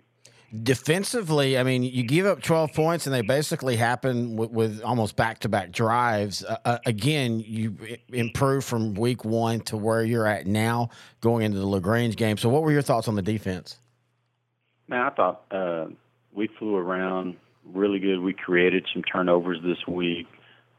Defensively, 0.62 1.58
I 1.58 1.64
mean, 1.64 1.82
you 1.82 2.04
give 2.04 2.24
up 2.24 2.40
12 2.40 2.72
points 2.72 3.06
and 3.06 3.14
they 3.14 3.22
basically 3.22 3.76
happen 3.76 4.36
with, 4.36 4.50
with 4.50 4.82
almost 4.82 5.16
back 5.16 5.40
to 5.40 5.48
back 5.48 5.72
drives. 5.72 6.44
Uh, 6.44 6.56
uh, 6.64 6.78
again, 6.86 7.40
you 7.40 7.76
improve 8.12 8.64
from 8.64 8.94
week 8.94 9.24
one 9.24 9.60
to 9.62 9.76
where 9.76 10.04
you're 10.04 10.26
at 10.26 10.46
now 10.46 10.90
going 11.20 11.44
into 11.44 11.58
the 11.58 11.66
LaGrange 11.66 12.16
game. 12.16 12.36
So, 12.36 12.48
what 12.48 12.62
were 12.62 12.70
your 12.70 12.82
thoughts 12.82 13.08
on 13.08 13.16
the 13.16 13.22
defense? 13.22 13.78
Man, 14.86 15.00
I 15.00 15.10
thought 15.10 15.42
uh, 15.50 15.86
we 16.32 16.46
flew 16.46 16.76
around 16.76 17.36
really 17.64 17.98
good. 17.98 18.20
We 18.20 18.32
created 18.32 18.86
some 18.92 19.02
turnovers 19.02 19.58
this 19.64 19.84
week. 19.88 20.28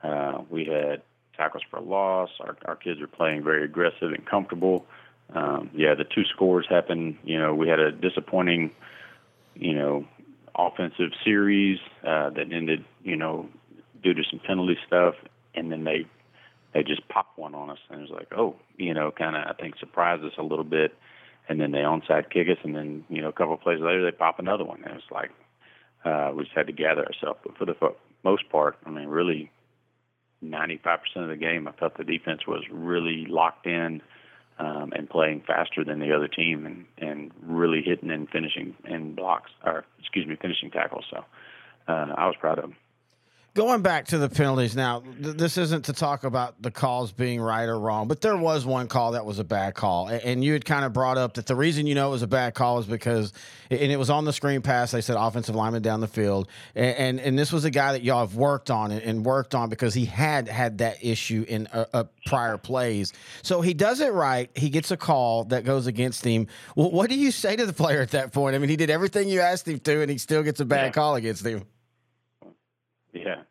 Uh, 0.02 0.44
we 0.50 0.64
had 0.64 1.02
tackles 1.36 1.64
for 1.70 1.82
loss. 1.82 2.30
Our, 2.40 2.58
our 2.66 2.76
kids 2.76 3.02
are 3.02 3.08
playing 3.08 3.44
very 3.44 3.66
aggressive 3.66 4.14
and 4.14 4.26
comfortable. 4.26 4.86
Um, 5.34 5.70
yeah, 5.74 5.94
the 5.94 6.06
two 6.06 6.24
scores 6.34 6.66
happened. 6.70 7.18
You 7.24 7.40
know, 7.40 7.54
we 7.54 7.68
had 7.68 7.80
a 7.80 7.92
disappointing 7.92 8.72
you 9.60 9.74
know, 9.74 10.06
offensive 10.56 11.12
series 11.24 11.80
uh, 12.06 12.30
that 12.32 12.52
ended, 12.52 12.84
you 13.04 13.16
know, 13.16 13.48
due 14.04 14.14
to 14.14 14.24
some 14.30 14.40
penalty 14.40 14.78
stuff, 14.86 15.16
and 15.56 15.72
then 15.72 15.84
they 15.84 16.06
they 16.74 16.84
just 16.84 17.08
popped 17.10 17.38
one 17.38 17.56
on 17.56 17.70
us, 17.70 17.80
and 17.90 18.00
it 18.02 18.10
was 18.10 18.12
like, 18.12 18.32
oh, 18.38 18.56
you 18.78 18.94
know, 18.94 19.12
kind 19.12 19.36
of 19.36 19.44
I 19.48 19.54
think 19.60 19.78
surprised 19.80 20.24
us 20.24 20.34
a 20.38 20.44
little 20.44 20.66
bit, 20.66 20.96
and 21.50 21.60
then 21.60 21.72
they 21.72 21.80
onside 21.80 22.30
kick 22.30 22.48
us, 22.50 22.58
and 22.64 22.76
then 22.76 23.04
you 23.10 23.22
know 23.22 23.30
a 23.30 23.34
couple 23.34 23.54
of 23.54 23.62
plays 23.62 23.80
later 23.80 24.04
they 24.04 24.16
pop 24.16 24.40
another 24.40 24.64
one, 24.64 24.84
and 24.84 24.96
it's 24.96 25.12
like 25.12 25.32
uh, 26.06 26.32
we 26.36 26.44
just 26.44 26.56
had 26.56 26.68
to 26.68 26.74
gather 26.74 27.06
ourselves. 27.06 27.40
But 27.44 27.58
for 27.58 27.66
the 27.66 27.76
most 28.24 28.50
part, 28.50 28.78
I 28.86 28.90
mean, 28.90 29.08
really, 29.08 29.52
95% 30.44 31.00
of 31.16 31.30
the 31.30 31.36
game, 31.36 31.68
I 31.68 31.72
felt 31.72 31.98
the 31.98 32.04
defense 32.04 32.46
was 32.48 32.64
really 32.72 33.26
locked 33.28 33.66
in 33.66 34.02
um, 34.60 34.92
and 34.96 35.10
playing 35.10 35.44
faster 35.46 35.84
than 35.84 36.00
the 36.00 36.14
other 36.14 36.28
team 36.28 36.66
and, 36.66 36.86
and 36.98 37.32
really 37.42 37.82
hitting 37.82 38.10
and 38.10 38.30
finishing 38.30 38.76
in 38.86 39.14
blocks 39.16 39.52
or 39.64 39.86
excuse 40.00 40.26
me 40.28 40.36
finishing 40.42 40.72
tackles. 40.72 41.06
So 41.10 41.24
uh, 41.88 42.14
I 42.18 42.26
was 42.28 42.36
proud 42.40 42.58
of 42.60 42.66
him. 42.66 42.76
Going 43.58 43.82
back 43.82 44.06
to 44.10 44.20
the 44.20 44.30
penalties 44.30 44.76
now, 44.76 45.00
th- 45.00 45.36
this 45.36 45.58
isn't 45.58 45.86
to 45.86 45.94
talk 45.94 46.24
about 46.24 46.62
the 46.62 46.70
calls 46.70 47.12
being 47.12 47.42
right 47.42 47.68
or 47.68 47.80
wrong, 47.80 48.08
but 48.08 48.22
there 48.22 48.38
was 48.38 48.68
one 48.68 48.88
call 48.88 49.14
that 49.14 49.26
was 49.26 49.40
a 49.40 49.44
bad 49.44 49.74
call. 49.74 50.10
And 50.10 50.44
you 50.44 50.54
had 50.54 50.64
kind 50.64 50.86
of 50.86 50.94
brought 50.94 51.18
up 51.18 51.34
that 51.34 51.48
the 51.48 51.56
reason 51.56 51.88
you 51.88 51.96
know 51.96 52.10
it 52.10 52.12
was 52.12 52.22
a 52.22 52.28
bad 52.28 52.54
call 52.54 52.78
is 52.78 52.86
because, 52.86 53.34
and 53.72 53.92
it 53.92 53.98
was 53.98 54.12
on 54.12 54.26
the 54.26 54.32
screen 54.32 54.62
pass, 54.62 54.92
they 54.92 55.02
said 55.02 55.16
offensive 55.18 55.56
lineman 55.56 55.82
down 55.82 56.02
the 56.02 56.08
field. 56.08 56.48
And, 56.76 56.98
and, 56.98 57.20
and 57.20 57.40
this 57.40 57.52
was 57.52 57.66
a 57.66 57.72
guy 57.72 57.94
that 57.94 58.04
y'all 58.04 58.20
have 58.20 58.36
worked 58.36 58.70
on 58.70 58.92
and 58.92 59.26
worked 59.26 59.56
on 59.56 59.70
because 59.70 59.96
he 59.96 60.06
had 60.06 60.48
had 60.48 60.78
that 60.78 61.04
issue 61.04 61.44
in 61.48 61.68
a, 61.74 61.88
a 61.94 62.08
prior 62.28 62.60
plays. 62.60 63.12
So 63.42 63.62
he 63.62 63.74
does 63.74 64.02
it 64.02 64.14
right. 64.14 64.52
He 64.54 64.70
gets 64.70 64.92
a 64.92 64.98
call 64.98 65.46
that 65.46 65.64
goes 65.64 65.88
against 65.88 66.24
him. 66.24 66.46
Well, 66.76 66.92
what 66.92 67.10
do 67.10 67.18
you 67.18 67.32
say 67.32 67.56
to 67.56 67.66
the 67.66 67.74
player 67.74 68.02
at 68.02 68.12
that 68.12 68.34
point? 68.34 68.56
I 68.56 68.60
mean, 68.60 68.70
he 68.70 68.76
did 68.76 68.92
everything 68.92 69.30
you 69.30 69.40
asked 69.40 69.68
him 69.68 69.80
to, 69.80 70.02
and 70.04 70.12
he 70.12 70.20
still 70.20 70.44
gets 70.44 70.60
a 70.60 70.66
bad 70.66 70.86
yeah. 70.86 70.92
call 70.92 71.16
against 71.16 71.44
him. 71.44 71.66
Yeah, 73.24 73.42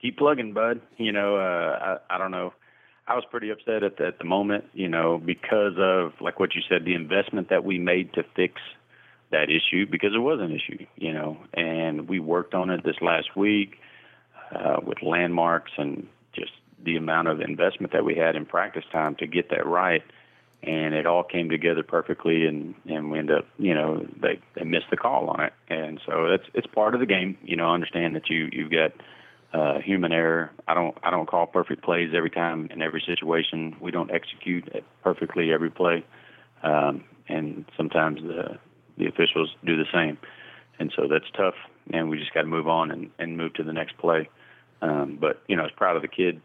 keep 0.00 0.18
plugging, 0.18 0.52
bud. 0.52 0.80
You 0.96 1.12
know, 1.12 1.36
uh, 1.36 1.98
I, 2.10 2.14
I 2.14 2.18
don't 2.18 2.30
know. 2.30 2.52
I 3.06 3.14
was 3.14 3.24
pretty 3.30 3.50
upset 3.50 3.82
at 3.82 3.96
the, 3.96 4.06
at 4.06 4.18
the 4.18 4.24
moment, 4.24 4.64
you 4.74 4.88
know, 4.88 5.18
because 5.18 5.72
of 5.78 6.12
like 6.20 6.38
what 6.38 6.54
you 6.54 6.60
said, 6.68 6.84
the 6.84 6.94
investment 6.94 7.48
that 7.48 7.64
we 7.64 7.78
made 7.78 8.12
to 8.14 8.22
fix 8.36 8.60
that 9.30 9.48
issue 9.50 9.86
because 9.90 10.10
it 10.14 10.18
was 10.18 10.40
an 10.40 10.52
issue, 10.52 10.86
you 10.96 11.12
know, 11.12 11.38
and 11.54 12.08
we 12.08 12.18
worked 12.18 12.54
on 12.54 12.70
it 12.70 12.84
this 12.84 12.96
last 13.00 13.36
week 13.36 13.76
uh, 14.54 14.76
with 14.82 15.02
landmarks 15.02 15.72
and 15.78 16.06
just 16.34 16.52
the 16.84 16.96
amount 16.96 17.28
of 17.28 17.40
investment 17.40 17.92
that 17.92 18.04
we 18.04 18.14
had 18.14 18.36
in 18.36 18.46
practice 18.46 18.84
time 18.92 19.14
to 19.16 19.26
get 19.26 19.50
that 19.50 19.66
right. 19.66 20.02
And 20.62 20.92
it 20.92 21.06
all 21.06 21.22
came 21.22 21.48
together 21.48 21.84
perfectly, 21.84 22.44
and 22.44 22.74
and 22.86 23.12
we 23.12 23.18
end 23.18 23.30
up, 23.30 23.46
you 23.58 23.74
know, 23.74 24.04
they 24.20 24.40
they 24.54 24.64
missed 24.64 24.90
the 24.90 24.96
call 24.96 25.28
on 25.28 25.40
it, 25.40 25.52
and 25.68 26.00
so 26.04 26.26
it's 26.26 26.46
it's 26.52 26.66
part 26.66 26.94
of 26.94 27.00
the 27.00 27.06
game, 27.06 27.38
you 27.44 27.54
know. 27.54 27.72
Understand 27.72 28.16
that 28.16 28.28
you 28.28 28.48
you've 28.50 28.72
got 28.72 28.92
uh, 29.52 29.78
human 29.80 30.12
error. 30.12 30.50
I 30.66 30.74
don't 30.74 30.96
I 31.02 31.10
don't 31.10 31.28
call 31.28 31.46
perfect 31.46 31.82
plays 31.82 32.10
every 32.14 32.30
time 32.30 32.68
in 32.72 32.82
every 32.82 33.02
situation. 33.06 33.76
We 33.80 33.92
don't 33.92 34.10
execute 34.10 34.68
perfectly 35.02 35.52
every 35.52 35.70
play, 35.70 36.04
um, 36.64 37.04
and 37.28 37.64
sometimes 37.76 38.20
the 38.20 38.58
the 38.98 39.06
officials 39.06 39.54
do 39.64 39.76
the 39.76 39.86
same, 39.92 40.18
and 40.80 40.92
so 40.96 41.06
that's 41.08 41.30
tough. 41.36 41.54
And 41.92 42.10
we 42.10 42.18
just 42.18 42.34
got 42.34 42.42
to 42.42 42.48
move 42.48 42.68
on 42.68 42.90
and, 42.90 43.10
and 43.18 43.38
move 43.38 43.54
to 43.54 43.62
the 43.62 43.72
next 43.72 43.96
play. 43.96 44.28
Um, 44.82 45.18
but 45.20 45.42
you 45.48 45.56
know, 45.56 45.62
I 45.62 45.66
was 45.66 45.72
proud 45.76 45.96
of 45.96 46.02
the 46.02 46.08
kid 46.08 46.40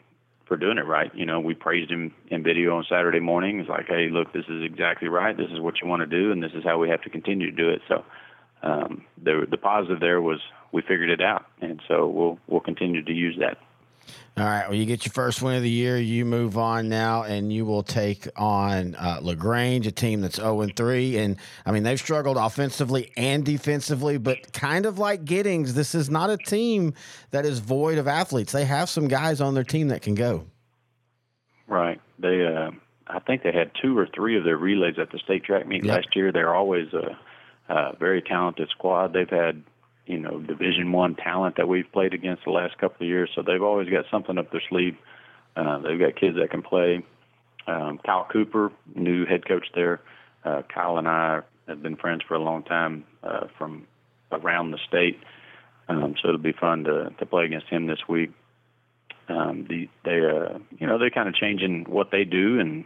for 0.54 0.58
doing 0.58 0.78
it 0.78 0.86
right. 0.86 1.10
You 1.16 1.26
know, 1.26 1.40
we 1.40 1.56
praised 1.56 1.90
him 1.90 2.14
in 2.28 2.44
video 2.44 2.78
on 2.78 2.86
Saturday 2.88 3.20
morning. 3.20 3.60
It's 3.60 3.70
like, 3.70 3.88
hey, 3.88 4.10
look, 4.12 4.34
this 4.34 4.46
is 4.48 4.64
exactly 4.64 5.08
right. 5.08 5.36
This 5.36 5.50
is 5.52 5.60
what 5.60 5.82
you 5.82 5.88
want 5.88 6.02
to 6.02 6.06
do, 6.06 6.32
and 6.32 6.44
this 6.44 6.52
is 6.54 6.64
how 6.64 6.78
we 6.78 6.90
have 6.90 7.02
to 7.02 7.10
continue 7.10 7.50
to 7.50 7.56
do 7.56 7.70
it. 7.72 7.82
So 7.88 8.06
um, 8.62 9.04
the 9.24 9.48
the 9.50 9.58
positive 9.58 10.00
there 10.00 10.22
was 10.22 10.40
we 10.72 10.84
figured 10.84 11.10
it 11.10 11.22
out, 11.22 11.48
and 11.60 11.82
so 11.88 12.08
we'll 12.08 12.38
we'll 12.46 12.62
continue 12.62 13.04
to 13.04 13.12
use 13.12 13.36
that. 13.40 13.58
All 14.36 14.44
right. 14.44 14.68
Well, 14.68 14.76
you 14.76 14.88
get 14.88 15.06
your 15.06 15.14
first 15.14 15.44
win 15.44 15.56
of 15.56 15.62
the 15.62 15.70
year. 15.70 16.00
You 16.00 16.26
move 16.26 16.58
on 16.58 16.90
now, 16.90 17.22
and 17.22 17.54
you 17.54 17.66
will 17.66 17.84
take 17.84 18.28
on 18.36 18.96
uh, 18.96 19.20
Lagrange, 19.22 19.86
a 19.86 19.92
team 19.92 20.22
that's 20.22 20.38
zero 20.38 20.62
and 20.62 20.76
three. 20.76 21.18
And 21.18 21.38
I 21.68 21.72
mean, 21.72 21.84
they've 21.84 22.00
struggled 22.00 22.38
offensively 22.38 23.12
and 23.16 23.46
defensively, 23.46 24.18
but 24.18 24.52
kind 24.52 24.88
of 24.88 24.98
like 24.98 25.24
Giddings, 25.24 25.76
this 25.76 25.94
is 25.94 26.10
not 26.10 26.32
a 26.32 26.38
team 26.38 26.96
that 27.30 27.46
is 27.46 27.60
void 27.60 28.00
of 28.00 28.08
athletes. 28.08 28.52
They 28.52 28.66
have 28.66 28.90
some 28.90 29.08
guys 29.08 29.40
on 29.40 29.54
their 29.54 29.64
team 29.64 29.90
that 29.90 30.02
can 30.02 30.16
go. 30.16 30.46
Right. 31.68 32.02
They, 32.18 32.44
uh, 32.44 32.72
I 33.06 33.20
think 33.20 33.44
they 33.44 33.52
had 33.52 33.70
two 33.80 33.96
or 33.96 34.08
three 34.16 34.36
of 34.36 34.44
their 34.44 34.58
relays 34.58 34.96
at 34.98 35.12
the 35.12 35.20
state 35.20 35.44
track 35.44 35.68
meet 35.68 35.86
yep. 35.86 35.98
last 35.98 36.16
year. 36.16 36.32
They're 36.32 36.56
always 36.56 36.88
a, 36.94 37.72
a 37.72 37.96
very 37.98 38.24
talented 38.24 38.70
squad. 38.70 39.14
They've 39.14 39.30
had 39.30 39.62
you 40.06 40.20
know 40.20 40.40
Division 40.40 40.92
One 40.92 41.16
talent 41.16 41.58
that 41.58 41.68
we've 41.68 41.90
played 41.92 42.14
against 42.14 42.44
the 42.46 42.52
last 42.52 42.78
couple 42.78 43.06
of 43.06 43.10
years. 43.10 43.30
So 43.36 43.42
they've 43.42 43.62
always 43.62 43.90
got 43.90 44.06
something 44.12 44.38
up 44.38 44.52
their 44.52 44.64
sleeve. 44.70 44.98
Uh, 45.56 45.80
they've 45.80 46.00
got 46.00 46.16
kids 46.20 46.38
that 46.38 46.50
can 46.50 46.62
play. 46.62 47.04
Um, 47.68 48.00
Kyle 48.06 48.28
Cooper, 48.32 48.72
new 48.96 49.26
head 49.26 49.48
coach 49.48 49.68
there. 49.74 50.02
Uh, 50.44 50.64
Kyle 50.74 50.98
and 50.98 51.08
I 51.08 51.42
have 51.68 51.82
been 51.82 51.96
friends 51.96 52.24
for 52.28 52.34
a 52.34 52.40
long 52.40 52.64
time 52.64 53.06
uh, 53.24 53.48
from 53.58 53.88
around 54.32 54.72
the 54.72 54.80
state. 54.88 55.20
Um, 55.88 56.16
so 56.22 56.30
it'll 56.30 56.42
be 56.42 56.54
fun 56.54 56.84
to 56.86 57.14
to 57.18 57.26
play 57.26 57.46
against 57.46 57.68
him 57.68 57.88
this 57.88 58.08
week. 58.08 58.32
Um, 59.30 59.66
the, 59.70 59.88
they, 60.04 60.20
uh, 60.20 60.60
you 60.78 60.86
know, 60.86 60.98
they're 60.98 61.10
kind 61.10 61.30
of 61.30 61.36
changing 61.36 61.86
what 61.88 62.12
they 62.12 62.26
do, 62.26 62.60
and 62.60 62.84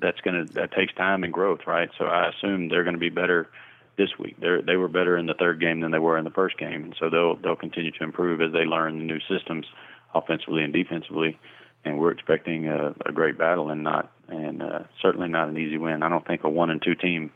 that's 0.00 0.20
gonna 0.20 0.44
that 0.54 0.72
takes 0.72 0.94
time 0.94 1.24
and 1.24 1.32
growth, 1.32 1.60
right? 1.66 1.88
So 1.98 2.04
I 2.04 2.28
assume 2.28 2.68
they're 2.68 2.84
going 2.84 2.94
to 2.94 3.00
be 3.00 3.10
better 3.10 3.48
this 3.96 4.10
week. 4.18 4.36
They 4.40 4.58
they 4.64 4.76
were 4.76 4.88
better 4.88 5.16
in 5.16 5.26
the 5.26 5.34
third 5.34 5.60
game 5.60 5.80
than 5.80 5.90
they 5.90 5.98
were 5.98 6.18
in 6.18 6.24
the 6.24 6.30
first 6.30 6.58
game, 6.58 6.84
and 6.84 6.96
so 6.98 7.10
they'll 7.10 7.36
they'll 7.36 7.56
continue 7.56 7.90
to 7.92 8.04
improve 8.04 8.40
as 8.40 8.52
they 8.52 8.64
learn 8.64 8.98
the 8.98 9.04
new 9.04 9.20
systems, 9.28 9.66
offensively 10.14 10.62
and 10.62 10.72
defensively. 10.72 11.38
And 11.84 12.00
we're 12.00 12.10
expecting 12.10 12.66
a, 12.66 12.94
a 13.06 13.12
great 13.12 13.38
battle 13.38 13.70
and 13.70 13.84
not 13.84 14.10
and 14.28 14.62
uh, 14.62 14.80
certainly 15.00 15.28
not 15.28 15.48
an 15.48 15.56
easy 15.56 15.78
win. 15.78 16.02
I 16.02 16.08
don't 16.08 16.26
think 16.26 16.44
a 16.44 16.48
one 16.48 16.70
and 16.70 16.82
two 16.82 16.94
team 16.94 17.30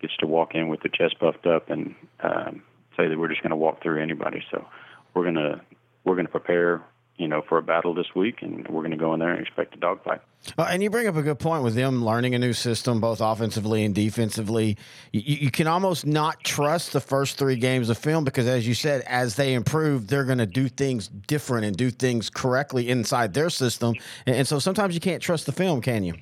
gets 0.00 0.16
to 0.18 0.26
walk 0.26 0.54
in 0.54 0.68
with 0.68 0.82
the 0.82 0.90
chest 0.90 1.18
puffed 1.18 1.46
up 1.46 1.70
and 1.70 1.94
um, 2.22 2.62
say 2.96 3.08
that 3.08 3.18
we're 3.18 3.28
just 3.28 3.42
going 3.42 3.50
to 3.50 3.56
walk 3.56 3.82
through 3.82 4.02
anybody. 4.02 4.44
So 4.50 4.66
we're 5.14 5.24
gonna 5.24 5.62
we're 6.04 6.16
gonna 6.16 6.28
prepare 6.28 6.82
you 7.16 7.28
know, 7.28 7.42
for 7.48 7.58
a 7.58 7.62
battle 7.62 7.94
this 7.94 8.12
week, 8.14 8.42
and 8.42 8.66
we're 8.68 8.80
going 8.80 8.90
to 8.90 8.96
go 8.96 9.14
in 9.14 9.20
there 9.20 9.30
and 9.30 9.40
expect 9.40 9.74
a 9.74 9.78
dogfight. 9.78 10.20
Uh, 10.58 10.66
and 10.68 10.82
you 10.82 10.90
bring 10.90 11.06
up 11.06 11.14
a 11.14 11.22
good 11.22 11.38
point 11.38 11.62
with 11.62 11.74
them 11.74 12.04
learning 12.04 12.34
a 12.34 12.38
new 12.38 12.52
system, 12.52 13.00
both 13.00 13.20
offensively 13.20 13.84
and 13.84 13.94
defensively. 13.94 14.76
You, 15.12 15.20
you, 15.22 15.50
can 15.50 15.68
almost 15.68 16.06
not 16.06 16.42
trust 16.42 16.92
the 16.92 17.00
first 17.00 17.38
three 17.38 17.54
games 17.54 17.88
of 17.88 17.98
film 17.98 18.24
because, 18.24 18.48
as 18.48 18.66
you 18.66 18.74
said, 18.74 19.02
as 19.02 19.36
they 19.36 19.54
improve, 19.54 20.08
they're 20.08 20.24
going 20.24 20.38
to 20.38 20.46
do 20.46 20.68
things 20.68 21.06
different 21.06 21.66
and 21.66 21.76
do 21.76 21.90
things 21.90 22.30
correctly 22.30 22.90
inside 22.90 23.32
their 23.32 23.48
system. 23.48 23.94
And, 24.26 24.36
and 24.36 24.48
so 24.48 24.58
sometimes 24.58 24.94
you 24.94 25.00
can't 25.00 25.22
trust 25.22 25.46
the 25.46 25.52
film, 25.52 25.80
can 25.80 26.02
you? 26.02 26.14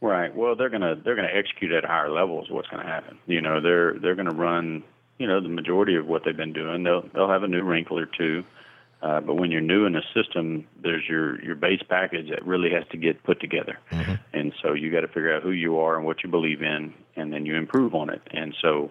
Right. 0.00 0.34
Well, 0.34 0.56
they're 0.56 0.70
gonna 0.70 0.94
they're 1.04 1.14
gonna 1.14 1.28
execute 1.30 1.72
at 1.72 1.84
a 1.84 1.86
higher 1.86 2.10
levels. 2.10 2.48
What's 2.48 2.68
going 2.68 2.82
to 2.82 2.90
happen? 2.90 3.18
You 3.26 3.42
know, 3.42 3.60
they're 3.60 3.98
they're 3.98 4.14
going 4.14 4.30
to 4.30 4.34
run. 4.34 4.82
You 5.18 5.26
know, 5.26 5.42
the 5.42 5.50
majority 5.50 5.96
of 5.96 6.06
what 6.06 6.22
they've 6.24 6.34
been 6.34 6.54
doing. 6.54 6.82
They'll 6.82 7.06
they'll 7.12 7.28
have 7.28 7.42
a 7.42 7.48
new 7.48 7.62
wrinkle 7.62 7.98
or 7.98 8.06
two 8.06 8.42
uh, 9.02 9.20
but 9.20 9.34
when 9.36 9.50
you're 9.50 9.62
new 9.62 9.86
in 9.86 9.96
a 9.96 10.02
system, 10.14 10.66
there's 10.82 11.04
your 11.08 11.42
your 11.42 11.54
base 11.54 11.80
package 11.88 12.28
that 12.28 12.44
really 12.44 12.70
has 12.70 12.84
to 12.90 12.98
get 12.98 13.22
put 13.24 13.40
together, 13.40 13.78
mm-hmm. 13.90 14.14
and 14.34 14.52
so 14.62 14.74
you 14.74 14.92
got 14.92 15.00
to 15.00 15.08
figure 15.08 15.34
out 15.34 15.42
who 15.42 15.52
you 15.52 15.78
are 15.78 15.96
and 15.96 16.04
what 16.04 16.22
you 16.22 16.28
believe 16.28 16.62
in, 16.62 16.92
and 17.16 17.32
then 17.32 17.46
you 17.46 17.56
improve 17.56 17.94
on 17.94 18.10
it. 18.10 18.20
And 18.30 18.54
so 18.60 18.90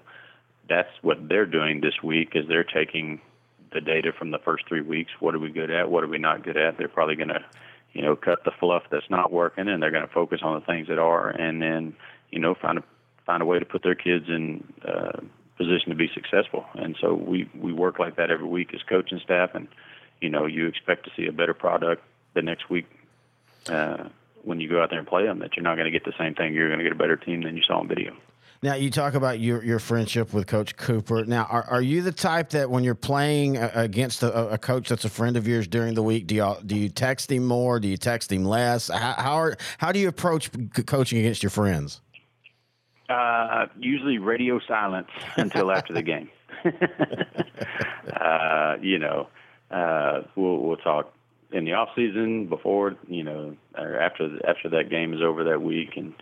that's 0.67 0.89
what 1.03 1.29
they're 1.29 1.45
doing 1.45 1.81
this 1.81 2.01
week 2.03 2.29
is 2.33 2.47
they're 2.47 2.63
taking 2.63 3.21
the 3.71 3.81
data 3.81 4.11
from 4.17 4.31
the 4.31 4.39
first 4.39 4.67
three 4.67 4.81
weeks. 4.81 5.11
What 5.19 5.35
are 5.35 5.39
we 5.39 5.51
good 5.51 5.69
at? 5.69 5.91
What 5.91 6.03
are 6.03 6.07
we 6.07 6.17
not 6.17 6.43
good 6.43 6.57
at? 6.57 6.79
They're 6.79 6.87
probably 6.87 7.15
going 7.15 7.29
to, 7.29 7.45
you 7.93 8.01
know, 8.01 8.15
cut 8.15 8.43
the 8.45 8.51
fluff 8.59 8.83
that's 8.89 9.09
not 9.11 9.31
working, 9.31 9.67
and 9.67 9.81
they're 9.81 9.91
going 9.91 10.07
to 10.07 10.13
focus 10.13 10.39
on 10.41 10.59
the 10.59 10.65
things 10.65 10.87
that 10.87 10.97
are, 10.97 11.29
and 11.29 11.61
then 11.61 11.95
you 12.31 12.39
know 12.39 12.55
find 12.55 12.79
a 12.79 12.83
find 13.27 13.43
a 13.43 13.45
way 13.45 13.59
to 13.59 13.65
put 13.65 13.83
their 13.83 13.95
kids 13.95 14.25
in. 14.27 14.63
Uh, 14.83 15.21
position 15.57 15.89
to 15.89 15.95
be 15.95 16.09
successful 16.13 16.63
and 16.75 16.95
so 17.01 17.13
we 17.13 17.49
we 17.53 17.73
work 17.73 17.99
like 17.99 18.15
that 18.15 18.31
every 18.31 18.47
week 18.47 18.73
as 18.73 18.79
coaching 18.87 19.19
staff 19.21 19.49
and 19.53 19.67
you 20.21 20.29
know 20.29 20.45
you 20.45 20.67
expect 20.67 21.05
to 21.05 21.11
see 21.15 21.27
a 21.27 21.31
better 21.31 21.53
product 21.53 22.03
the 22.33 22.41
next 22.41 22.69
week 22.69 22.85
uh, 23.67 24.09
when 24.43 24.59
you 24.59 24.69
go 24.69 24.81
out 24.81 24.89
there 24.89 24.99
and 24.99 25.07
play 25.07 25.25
them. 25.25 25.39
That 25.39 25.55
you're 25.55 25.63
not 25.63 25.75
going 25.75 25.85
to 25.85 25.91
get 25.91 26.05
the 26.05 26.13
same 26.17 26.35
thing. 26.35 26.53
You're 26.53 26.67
going 26.67 26.79
to 26.79 26.83
get 26.83 26.93
a 26.93 26.97
better 26.97 27.17
team 27.17 27.41
than 27.41 27.55
you 27.55 27.63
saw 27.63 27.81
in 27.81 27.87
video. 27.87 28.15
Now 28.61 28.75
you 28.75 28.91
talk 28.91 29.13
about 29.13 29.39
your 29.39 29.63
your 29.63 29.79
friendship 29.79 30.33
with 30.33 30.45
Coach 30.45 30.75
Cooper. 30.75 31.23
Now, 31.23 31.43
are, 31.49 31.63
are 31.63 31.81
you 31.81 32.01
the 32.01 32.11
type 32.11 32.49
that 32.49 32.69
when 32.69 32.83
you're 32.83 32.93
playing 32.93 33.55
against 33.55 34.21
a, 34.21 34.49
a 34.49 34.57
coach 34.57 34.89
that's 34.89 35.05
a 35.05 35.09
friend 35.09 35.37
of 35.37 35.47
yours 35.47 35.65
during 35.65 35.93
the 35.93 36.03
week, 36.03 36.27
do 36.27 36.35
you 36.35 36.55
do 36.65 36.75
you 36.75 36.89
text 36.89 37.31
him 37.31 37.45
more? 37.45 37.79
Do 37.79 37.87
you 37.87 37.95
text 37.95 38.29
him 38.31 38.43
less? 38.43 38.89
How 38.89 39.13
how, 39.13 39.33
are, 39.35 39.57
how 39.77 39.93
do 39.93 39.99
you 39.99 40.09
approach 40.09 40.51
coaching 40.85 41.19
against 41.19 41.41
your 41.41 41.51
friends? 41.51 42.01
Uh, 43.07 43.67
usually 43.79 44.17
radio 44.17 44.59
silence 44.67 45.09
until 45.37 45.71
after 45.71 45.93
the 45.93 46.03
game. 46.03 46.29
uh, 48.13 48.75
you 48.81 48.99
know, 48.99 49.29
uh, 49.71 50.21
we'll 50.35 50.57
we'll 50.57 50.77
talk 50.77 51.13
in 51.51 51.65
the 51.65 51.73
off 51.73 51.89
season 51.95 52.47
before 52.47 52.95
you 53.07 53.23
know 53.23 53.55
or 53.77 53.99
after 53.99 54.39
after 54.47 54.69
that 54.69 54.89
game 54.89 55.13
is 55.13 55.21
over 55.21 55.43
that 55.45 55.61
week 55.61 55.97
and 55.97 56.13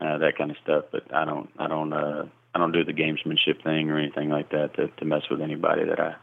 uh, 0.00 0.18
that 0.18 0.36
kind 0.36 0.50
of 0.50 0.56
stuff. 0.62 0.84
But 0.90 1.14
I 1.14 1.24
don't 1.24 1.50
I 1.58 1.68
don't 1.68 1.92
uh, 1.92 2.26
I 2.54 2.58
don't 2.58 2.72
do 2.72 2.84
the 2.84 2.92
gamesmanship 2.92 3.62
thing 3.62 3.90
or 3.90 3.98
anything 3.98 4.28
like 4.30 4.50
that 4.50 4.74
to, 4.74 4.88
to 4.88 5.04
mess 5.04 5.22
with 5.30 5.40
anybody 5.40 5.84
that 5.84 6.00
I'm 6.00 6.16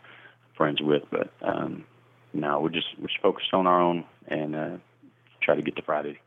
friends 0.56 0.82
with. 0.82 1.04
But 1.12 1.32
um, 1.42 1.86
no, 2.34 2.60
we're 2.60 2.70
just 2.70 2.88
we're 3.00 3.08
just 3.08 3.22
focused 3.22 3.54
on 3.54 3.68
our 3.68 3.82
own 3.82 4.06
and 4.28 4.56
uh, 4.56 4.78
try 5.42 5.56
to 5.56 5.62
get 5.62 5.76
to 5.78 5.82
Friday. 5.82 6.20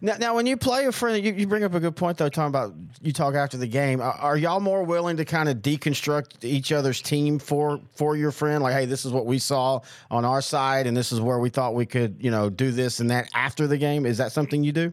Now, 0.00 0.16
now, 0.18 0.34
when 0.34 0.46
you 0.46 0.56
play 0.56 0.86
a 0.86 0.92
friend, 0.92 1.24
you, 1.24 1.32
you 1.32 1.46
bring 1.46 1.64
up 1.64 1.74
a 1.74 1.80
good 1.80 1.94
point 1.94 2.18
though. 2.18 2.28
Talking 2.28 2.48
about 2.48 2.74
you 3.02 3.12
talk 3.12 3.34
after 3.34 3.56
the 3.56 3.66
game. 3.66 4.00
Are, 4.00 4.12
are 4.12 4.36
y'all 4.36 4.60
more 4.60 4.82
willing 4.82 5.16
to 5.18 5.24
kind 5.24 5.48
of 5.48 5.58
deconstruct 5.58 6.44
each 6.44 6.72
other's 6.72 7.00
team 7.00 7.38
for 7.38 7.80
for 7.94 8.16
your 8.16 8.32
friend? 8.32 8.62
Like, 8.62 8.74
hey, 8.74 8.86
this 8.86 9.04
is 9.04 9.12
what 9.12 9.26
we 9.26 9.38
saw 9.38 9.80
on 10.10 10.24
our 10.24 10.42
side, 10.42 10.86
and 10.86 10.96
this 10.96 11.12
is 11.12 11.20
where 11.20 11.38
we 11.38 11.50
thought 11.50 11.74
we 11.74 11.86
could, 11.86 12.16
you 12.20 12.30
know, 12.30 12.50
do 12.50 12.70
this 12.70 13.00
and 13.00 13.10
that 13.10 13.28
after 13.34 13.66
the 13.66 13.78
game. 13.78 14.06
Is 14.06 14.18
that 14.18 14.32
something 14.32 14.64
you 14.64 14.72
do? 14.72 14.92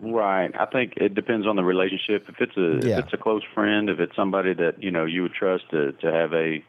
Right. 0.00 0.50
I 0.58 0.66
think 0.66 0.94
it 0.96 1.14
depends 1.14 1.46
on 1.46 1.56
the 1.56 1.64
relationship. 1.64 2.26
If 2.28 2.36
it's 2.40 2.56
a 2.56 2.86
yeah. 2.86 2.98
if 2.98 3.06
it's 3.06 3.14
a 3.14 3.16
close 3.16 3.42
friend, 3.54 3.90
if 3.90 3.98
it's 3.98 4.14
somebody 4.14 4.54
that 4.54 4.82
you 4.82 4.90
know 4.90 5.04
you 5.04 5.22
would 5.22 5.34
trust 5.34 5.64
to 5.70 5.92
to 5.92 6.12
have 6.12 6.32
a 6.32 6.62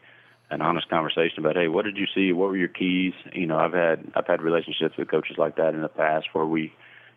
an 0.50 0.62
honest 0.62 0.88
conversation 0.88 1.38
about, 1.38 1.56
hey, 1.56 1.68
what 1.68 1.84
did 1.84 1.96
you 1.96 2.06
see? 2.14 2.32
What 2.32 2.48
were 2.48 2.56
your 2.56 2.68
keys? 2.68 3.12
You 3.32 3.46
know, 3.46 3.56
I've 3.56 3.72
had 3.72 4.10
I've 4.14 4.26
had 4.26 4.42
relationships 4.42 4.96
with 4.98 5.08
coaches 5.08 5.36
like 5.38 5.56
that 5.56 5.74
in 5.74 5.82
the 5.82 5.88
past 5.88 6.26
where 6.32 6.44
we, 6.44 6.72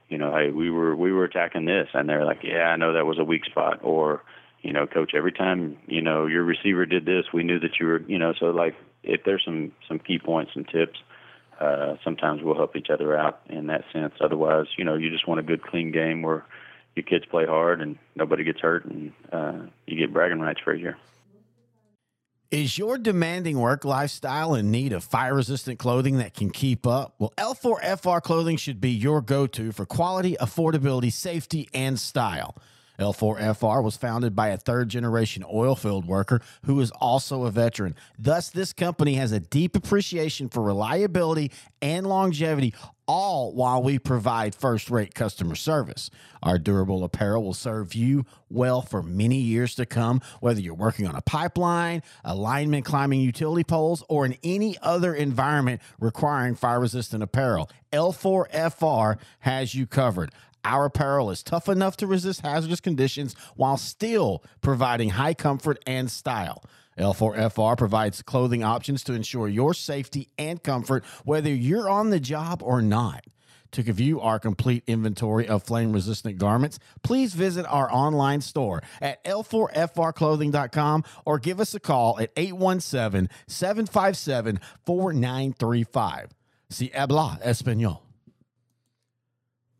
you 0.09 0.17
know, 0.17 0.35
hey, 0.35 0.51
we 0.51 0.69
were 0.69 0.95
we 0.95 1.11
were 1.11 1.23
attacking 1.23 1.65
this, 1.65 1.87
and 1.93 2.07
they're 2.07 2.25
like, 2.25 2.43
yeah, 2.43 2.65
I 2.65 2.75
know 2.75 2.93
that 2.93 3.05
was 3.05 3.19
a 3.19 3.23
weak 3.23 3.45
spot, 3.45 3.79
or 3.83 4.23
you 4.61 4.71
know, 4.71 4.87
coach, 4.87 5.11
every 5.15 5.31
time 5.31 5.77
you 5.87 6.01
know 6.01 6.25
your 6.25 6.43
receiver 6.43 6.85
did 6.85 7.05
this, 7.05 7.25
we 7.33 7.43
knew 7.43 7.59
that 7.59 7.79
you 7.79 7.87
were, 7.87 8.01
you 8.07 8.17
know, 8.17 8.33
so 8.39 8.47
like 8.47 8.75
if 9.03 9.23
there's 9.25 9.43
some 9.43 9.71
some 9.87 9.99
key 9.99 10.19
points 10.19 10.51
and 10.55 10.67
tips, 10.67 10.99
uh, 11.59 11.95
sometimes 12.03 12.41
we'll 12.41 12.55
help 12.55 12.75
each 12.75 12.89
other 12.89 13.17
out 13.17 13.41
in 13.49 13.67
that 13.67 13.83
sense. 13.91 14.13
Otherwise, 14.21 14.67
you 14.77 14.85
know, 14.85 14.95
you 14.95 15.09
just 15.09 15.27
want 15.27 15.39
a 15.39 15.43
good 15.43 15.61
clean 15.61 15.91
game 15.91 16.21
where 16.21 16.45
your 16.95 17.03
kids 17.03 17.25
play 17.25 17.45
hard 17.45 17.81
and 17.81 17.97
nobody 18.15 18.43
gets 18.43 18.59
hurt, 18.59 18.85
and 18.85 19.11
uh, 19.31 19.59
you 19.85 19.97
get 19.97 20.13
bragging 20.13 20.39
rights 20.39 20.59
for 20.63 20.73
a 20.73 20.79
year. 20.79 20.97
Is 22.53 22.77
your 22.77 22.99
demanding 22.99 23.57
work 23.57 23.83
lifestyle 23.83 24.53
in 24.53 24.69
need 24.69 24.93
of 24.93 25.03
fire 25.03 25.33
resistant 25.33 25.79
clothing 25.79 26.19
that 26.19 26.35
can 26.35 26.51
keep 26.51 26.85
up? 26.85 27.15
Well, 27.17 27.33
L4FR 27.35 28.21
clothing 28.21 28.57
should 28.57 28.79
be 28.79 28.91
your 28.91 29.21
go 29.21 29.47
to 29.47 29.71
for 29.71 29.87
quality, 29.87 30.37
affordability, 30.39 31.11
safety, 31.11 31.67
and 31.73 31.99
style. 31.99 32.55
L4FR 32.99 33.83
was 33.83 33.97
founded 33.97 34.35
by 34.35 34.49
a 34.49 34.57
third 34.57 34.89
generation 34.89 35.43
oil 35.51 35.75
field 35.75 36.05
worker 36.05 36.41
who 36.65 36.79
is 36.79 36.91
also 36.91 37.45
a 37.45 37.49
veteran. 37.49 37.95
Thus, 38.19 38.51
this 38.51 38.71
company 38.71 39.15
has 39.15 39.31
a 39.31 39.39
deep 39.39 39.75
appreciation 39.75 40.47
for 40.47 40.61
reliability 40.61 41.51
and 41.81 42.05
longevity, 42.05 42.75
all 43.07 43.53
while 43.53 43.81
we 43.81 43.99
provide 43.99 44.55
first 44.55 44.89
rate 44.89 45.13
customer 45.13 45.55
service. 45.55 46.09
Our 46.41 46.57
durable 46.57 47.03
apparel 47.03 47.43
will 47.43 47.53
serve 47.53 47.93
you 47.93 48.25
well 48.49 48.81
for 48.81 49.01
many 49.03 49.37
years 49.37 49.75
to 49.75 49.85
come, 49.85 50.21
whether 50.39 50.59
you're 50.59 50.73
working 50.73 51.07
on 51.07 51.15
a 51.15 51.21
pipeline, 51.21 52.03
a 52.23 52.35
lineman 52.35 52.83
climbing 52.83 53.21
utility 53.21 53.63
poles, 53.63 54.03
or 54.09 54.25
in 54.25 54.37
any 54.43 54.77
other 54.81 55.13
environment 55.13 55.81
requiring 55.99 56.55
fire 56.55 56.79
resistant 56.79 57.23
apparel. 57.23 57.69
L4FR 57.91 59.17
has 59.39 59.75
you 59.75 59.87
covered. 59.87 60.31
Our 60.65 60.85
apparel 60.85 61.29
is 61.29 61.43
tough 61.43 61.67
enough 61.67 61.97
to 61.97 62.07
resist 62.07 62.41
hazardous 62.41 62.79
conditions 62.79 63.35
while 63.55 63.77
still 63.77 64.43
providing 64.61 65.09
high 65.09 65.33
comfort 65.33 65.81
and 65.85 66.09
style. 66.09 66.63
L4FR 66.97 67.77
provides 67.77 68.21
clothing 68.21 68.63
options 68.63 69.03
to 69.03 69.13
ensure 69.13 69.47
your 69.47 69.73
safety 69.73 70.29
and 70.37 70.61
comfort, 70.61 71.03
whether 71.25 71.49
you're 71.49 71.89
on 71.89 72.09
the 72.09 72.19
job 72.19 72.61
or 72.63 72.81
not. 72.81 73.23
To 73.73 73.81
view 73.81 74.21
our 74.21 74.37
complete 74.37 74.83
inventory 74.85 75.47
of 75.47 75.63
flame 75.63 75.93
resistant 75.93 76.37
garments, 76.37 76.77
please 77.01 77.33
visit 77.33 77.65
our 77.65 77.91
online 77.91 78.41
store 78.41 78.83
at 79.01 79.23
l4frclothing.com 79.23 81.03
or 81.25 81.39
give 81.39 81.59
us 81.59 81.73
a 81.73 81.79
call 81.79 82.19
at 82.19 82.31
817 82.37 83.29
757 83.47 84.59
4935. 84.85 86.29
Si 86.69 86.91
habla 86.93 87.39
Espanol. 87.43 88.12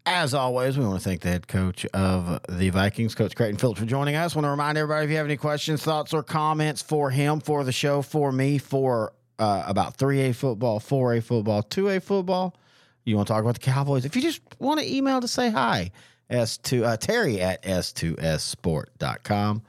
As 0.06 0.34
always, 0.34 0.78
we 0.78 0.84
want 0.86 1.02
to 1.02 1.04
thank 1.04 1.22
the 1.22 1.30
head 1.30 1.48
coach 1.48 1.86
of 1.94 2.42
the 2.50 2.70
Vikings, 2.72 3.16
Coach 3.16 3.38
Creighton 3.38 3.56
Phillips, 3.58 3.80
for 3.80 3.86
joining 3.86 4.16
us. 4.16 4.36
want 4.36 4.44
to 4.44 4.50
remind 4.50 4.78
everybody 4.78 5.06
if 5.06 5.12
you 5.12 5.16
have 5.16 5.26
any 5.26 5.38
questions, 5.38 5.82
thoughts, 5.82 6.14
or 6.14 6.22
comments 6.22 6.82
for 6.82 7.10
him, 7.10 7.40
for 7.40 7.64
the 7.64 7.72
show, 7.72 8.02
for 8.02 8.34
me, 8.34 8.58
for 8.58 9.14
uh, 9.40 9.64
about 9.66 9.98
3A 9.98 10.36
football, 10.36 10.82
4A 10.82 11.24
football, 11.24 11.64
2A 11.64 12.04
football, 12.04 12.54
you 13.06 13.16
want 13.16 13.28
to 13.28 13.34
talk 13.34 13.44
about 13.44 13.54
the 13.54 13.62
Cowboys, 13.62 14.04
if 14.04 14.14
you 14.18 14.22
just 14.22 14.42
want 14.60 14.82
to 14.82 14.94
email 14.94 15.22
to 15.22 15.28
say 15.28 15.50
hi, 15.50 15.90
S2, 16.30 16.84
uh, 16.84 16.98
Terry 16.98 17.40
at 17.40 17.64
S2SSport.com. 17.64 19.62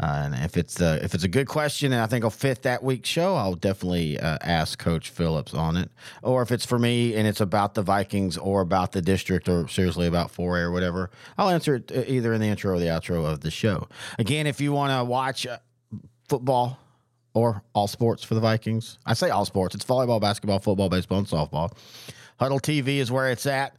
Uh, 0.00 0.22
and 0.24 0.34
if 0.34 0.56
it's 0.56 0.80
a, 0.80 1.02
if 1.04 1.14
it's 1.14 1.24
a 1.24 1.28
good 1.28 1.46
question 1.46 1.92
and 1.92 2.00
I 2.00 2.06
think 2.06 2.24
will 2.24 2.30
fit 2.30 2.62
that 2.62 2.82
week's 2.82 3.08
show, 3.08 3.34
I'll 3.34 3.54
definitely 3.54 4.18
uh, 4.18 4.38
ask 4.40 4.78
Coach 4.78 5.10
Phillips 5.10 5.52
on 5.52 5.76
it. 5.76 5.90
Or 6.22 6.40
if 6.40 6.50
it's 6.50 6.64
for 6.64 6.78
me 6.78 7.14
and 7.14 7.28
it's 7.28 7.40
about 7.40 7.74
the 7.74 7.82
Vikings 7.82 8.38
or 8.38 8.62
about 8.62 8.92
the 8.92 9.02
district 9.02 9.46
or 9.48 9.68
seriously 9.68 10.06
about 10.06 10.32
4A 10.32 10.62
or 10.62 10.70
whatever, 10.70 11.10
I'll 11.36 11.50
answer 11.50 11.74
it 11.74 11.92
uh, 11.94 12.02
either 12.06 12.32
in 12.32 12.40
the 12.40 12.46
intro 12.46 12.74
or 12.74 12.78
the 12.78 12.86
outro 12.86 13.30
of 13.30 13.40
the 13.40 13.50
show. 13.50 13.88
Again, 14.18 14.46
if 14.46 14.58
you 14.58 14.72
want 14.72 14.98
to 14.98 15.04
watch 15.04 15.46
uh, 15.46 15.58
football 16.28 16.78
or 17.34 17.62
all 17.74 17.86
sports 17.86 18.24
for 18.24 18.34
the 18.34 18.40
Vikings, 18.40 18.98
I 19.04 19.12
say 19.12 19.28
all 19.28 19.44
sports. 19.44 19.74
It's 19.74 19.84
volleyball, 19.84 20.20
basketball, 20.20 20.60
football, 20.60 20.88
baseball, 20.88 21.18
and 21.18 21.26
softball. 21.26 21.72
Hudl 22.40 22.60
TV 22.60 22.96
is 22.96 23.12
where 23.12 23.30
it's 23.30 23.44
at 23.44 23.76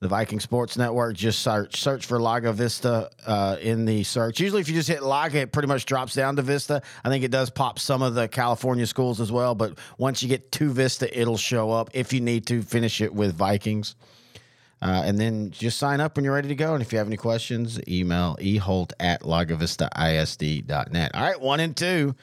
the 0.00 0.08
Viking 0.08 0.40
Sports 0.40 0.78
Network. 0.78 1.14
Just 1.14 1.40
search 1.40 1.78
search 1.78 2.06
for 2.06 2.18
Lago 2.18 2.52
Vista 2.52 3.10
uh, 3.26 3.56
in 3.60 3.84
the 3.84 4.02
search. 4.02 4.40
Usually, 4.40 4.62
if 4.62 4.68
you 4.68 4.74
just 4.74 4.88
hit 4.88 5.02
Lago, 5.02 5.40
it 5.40 5.52
pretty 5.52 5.68
much 5.68 5.84
drops 5.84 6.14
down 6.14 6.36
to 6.36 6.42
Vista. 6.42 6.82
I 7.04 7.10
think 7.10 7.22
it 7.22 7.30
does 7.30 7.50
pop 7.50 7.78
some 7.78 8.00
of 8.00 8.14
the 8.14 8.26
California 8.26 8.86
schools 8.86 9.20
as 9.20 9.30
well, 9.30 9.54
but 9.54 9.78
once 9.98 10.22
you 10.22 10.28
get 10.28 10.50
to 10.52 10.72
Vista, 10.72 11.18
it'll 11.18 11.36
show 11.36 11.70
up. 11.70 11.90
If 11.92 12.14
you 12.14 12.20
need 12.20 12.46
to 12.46 12.62
finish 12.62 13.00
it 13.00 13.14
with 13.14 13.34
Vikings. 13.34 13.94
Uh, 14.82 15.02
and 15.04 15.20
then 15.20 15.50
just 15.50 15.76
sign 15.76 16.00
up 16.00 16.16
when 16.16 16.24
you're 16.24 16.32
ready 16.32 16.48
to 16.48 16.54
go. 16.54 16.72
And 16.72 16.80
if 16.80 16.90
you 16.90 16.96
have 16.96 17.06
any 17.06 17.18
questions, 17.18 17.78
email 17.86 18.38
eholt 18.40 18.92
at 18.98 19.20
lagovistaisd.net. 19.20 21.14
All 21.14 21.22
right, 21.22 21.38
one 21.38 21.60
and 21.60 21.76
two 21.76 22.14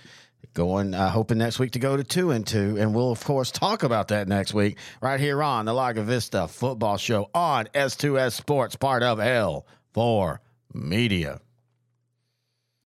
going 0.58 0.96
uh, 0.96 1.08
hoping 1.12 1.38
next 1.38 1.60
week 1.60 1.72
to 1.72 1.80
go 1.80 1.96
to 1.96 2.04
two 2.04 2.32
and 2.32 2.46
two. 2.46 2.78
And 2.80 2.94
we'll 2.94 3.12
of 3.12 3.24
course 3.24 3.52
talk 3.52 3.84
about 3.84 4.08
that 4.08 4.28
next 4.28 4.56
week 4.56 4.80
right 5.02 5.20
here 5.20 5.44
on 5.44 5.66
the 5.66 5.74
lago 5.74 6.02
vista 6.02 6.48
football 6.48 6.98
show 6.98 7.30
on 7.34 7.68
s2s 7.76 8.34
sports 8.34 8.76
part 8.76 9.04
of 9.04 9.20
l4 9.20 10.40
media 10.74 11.40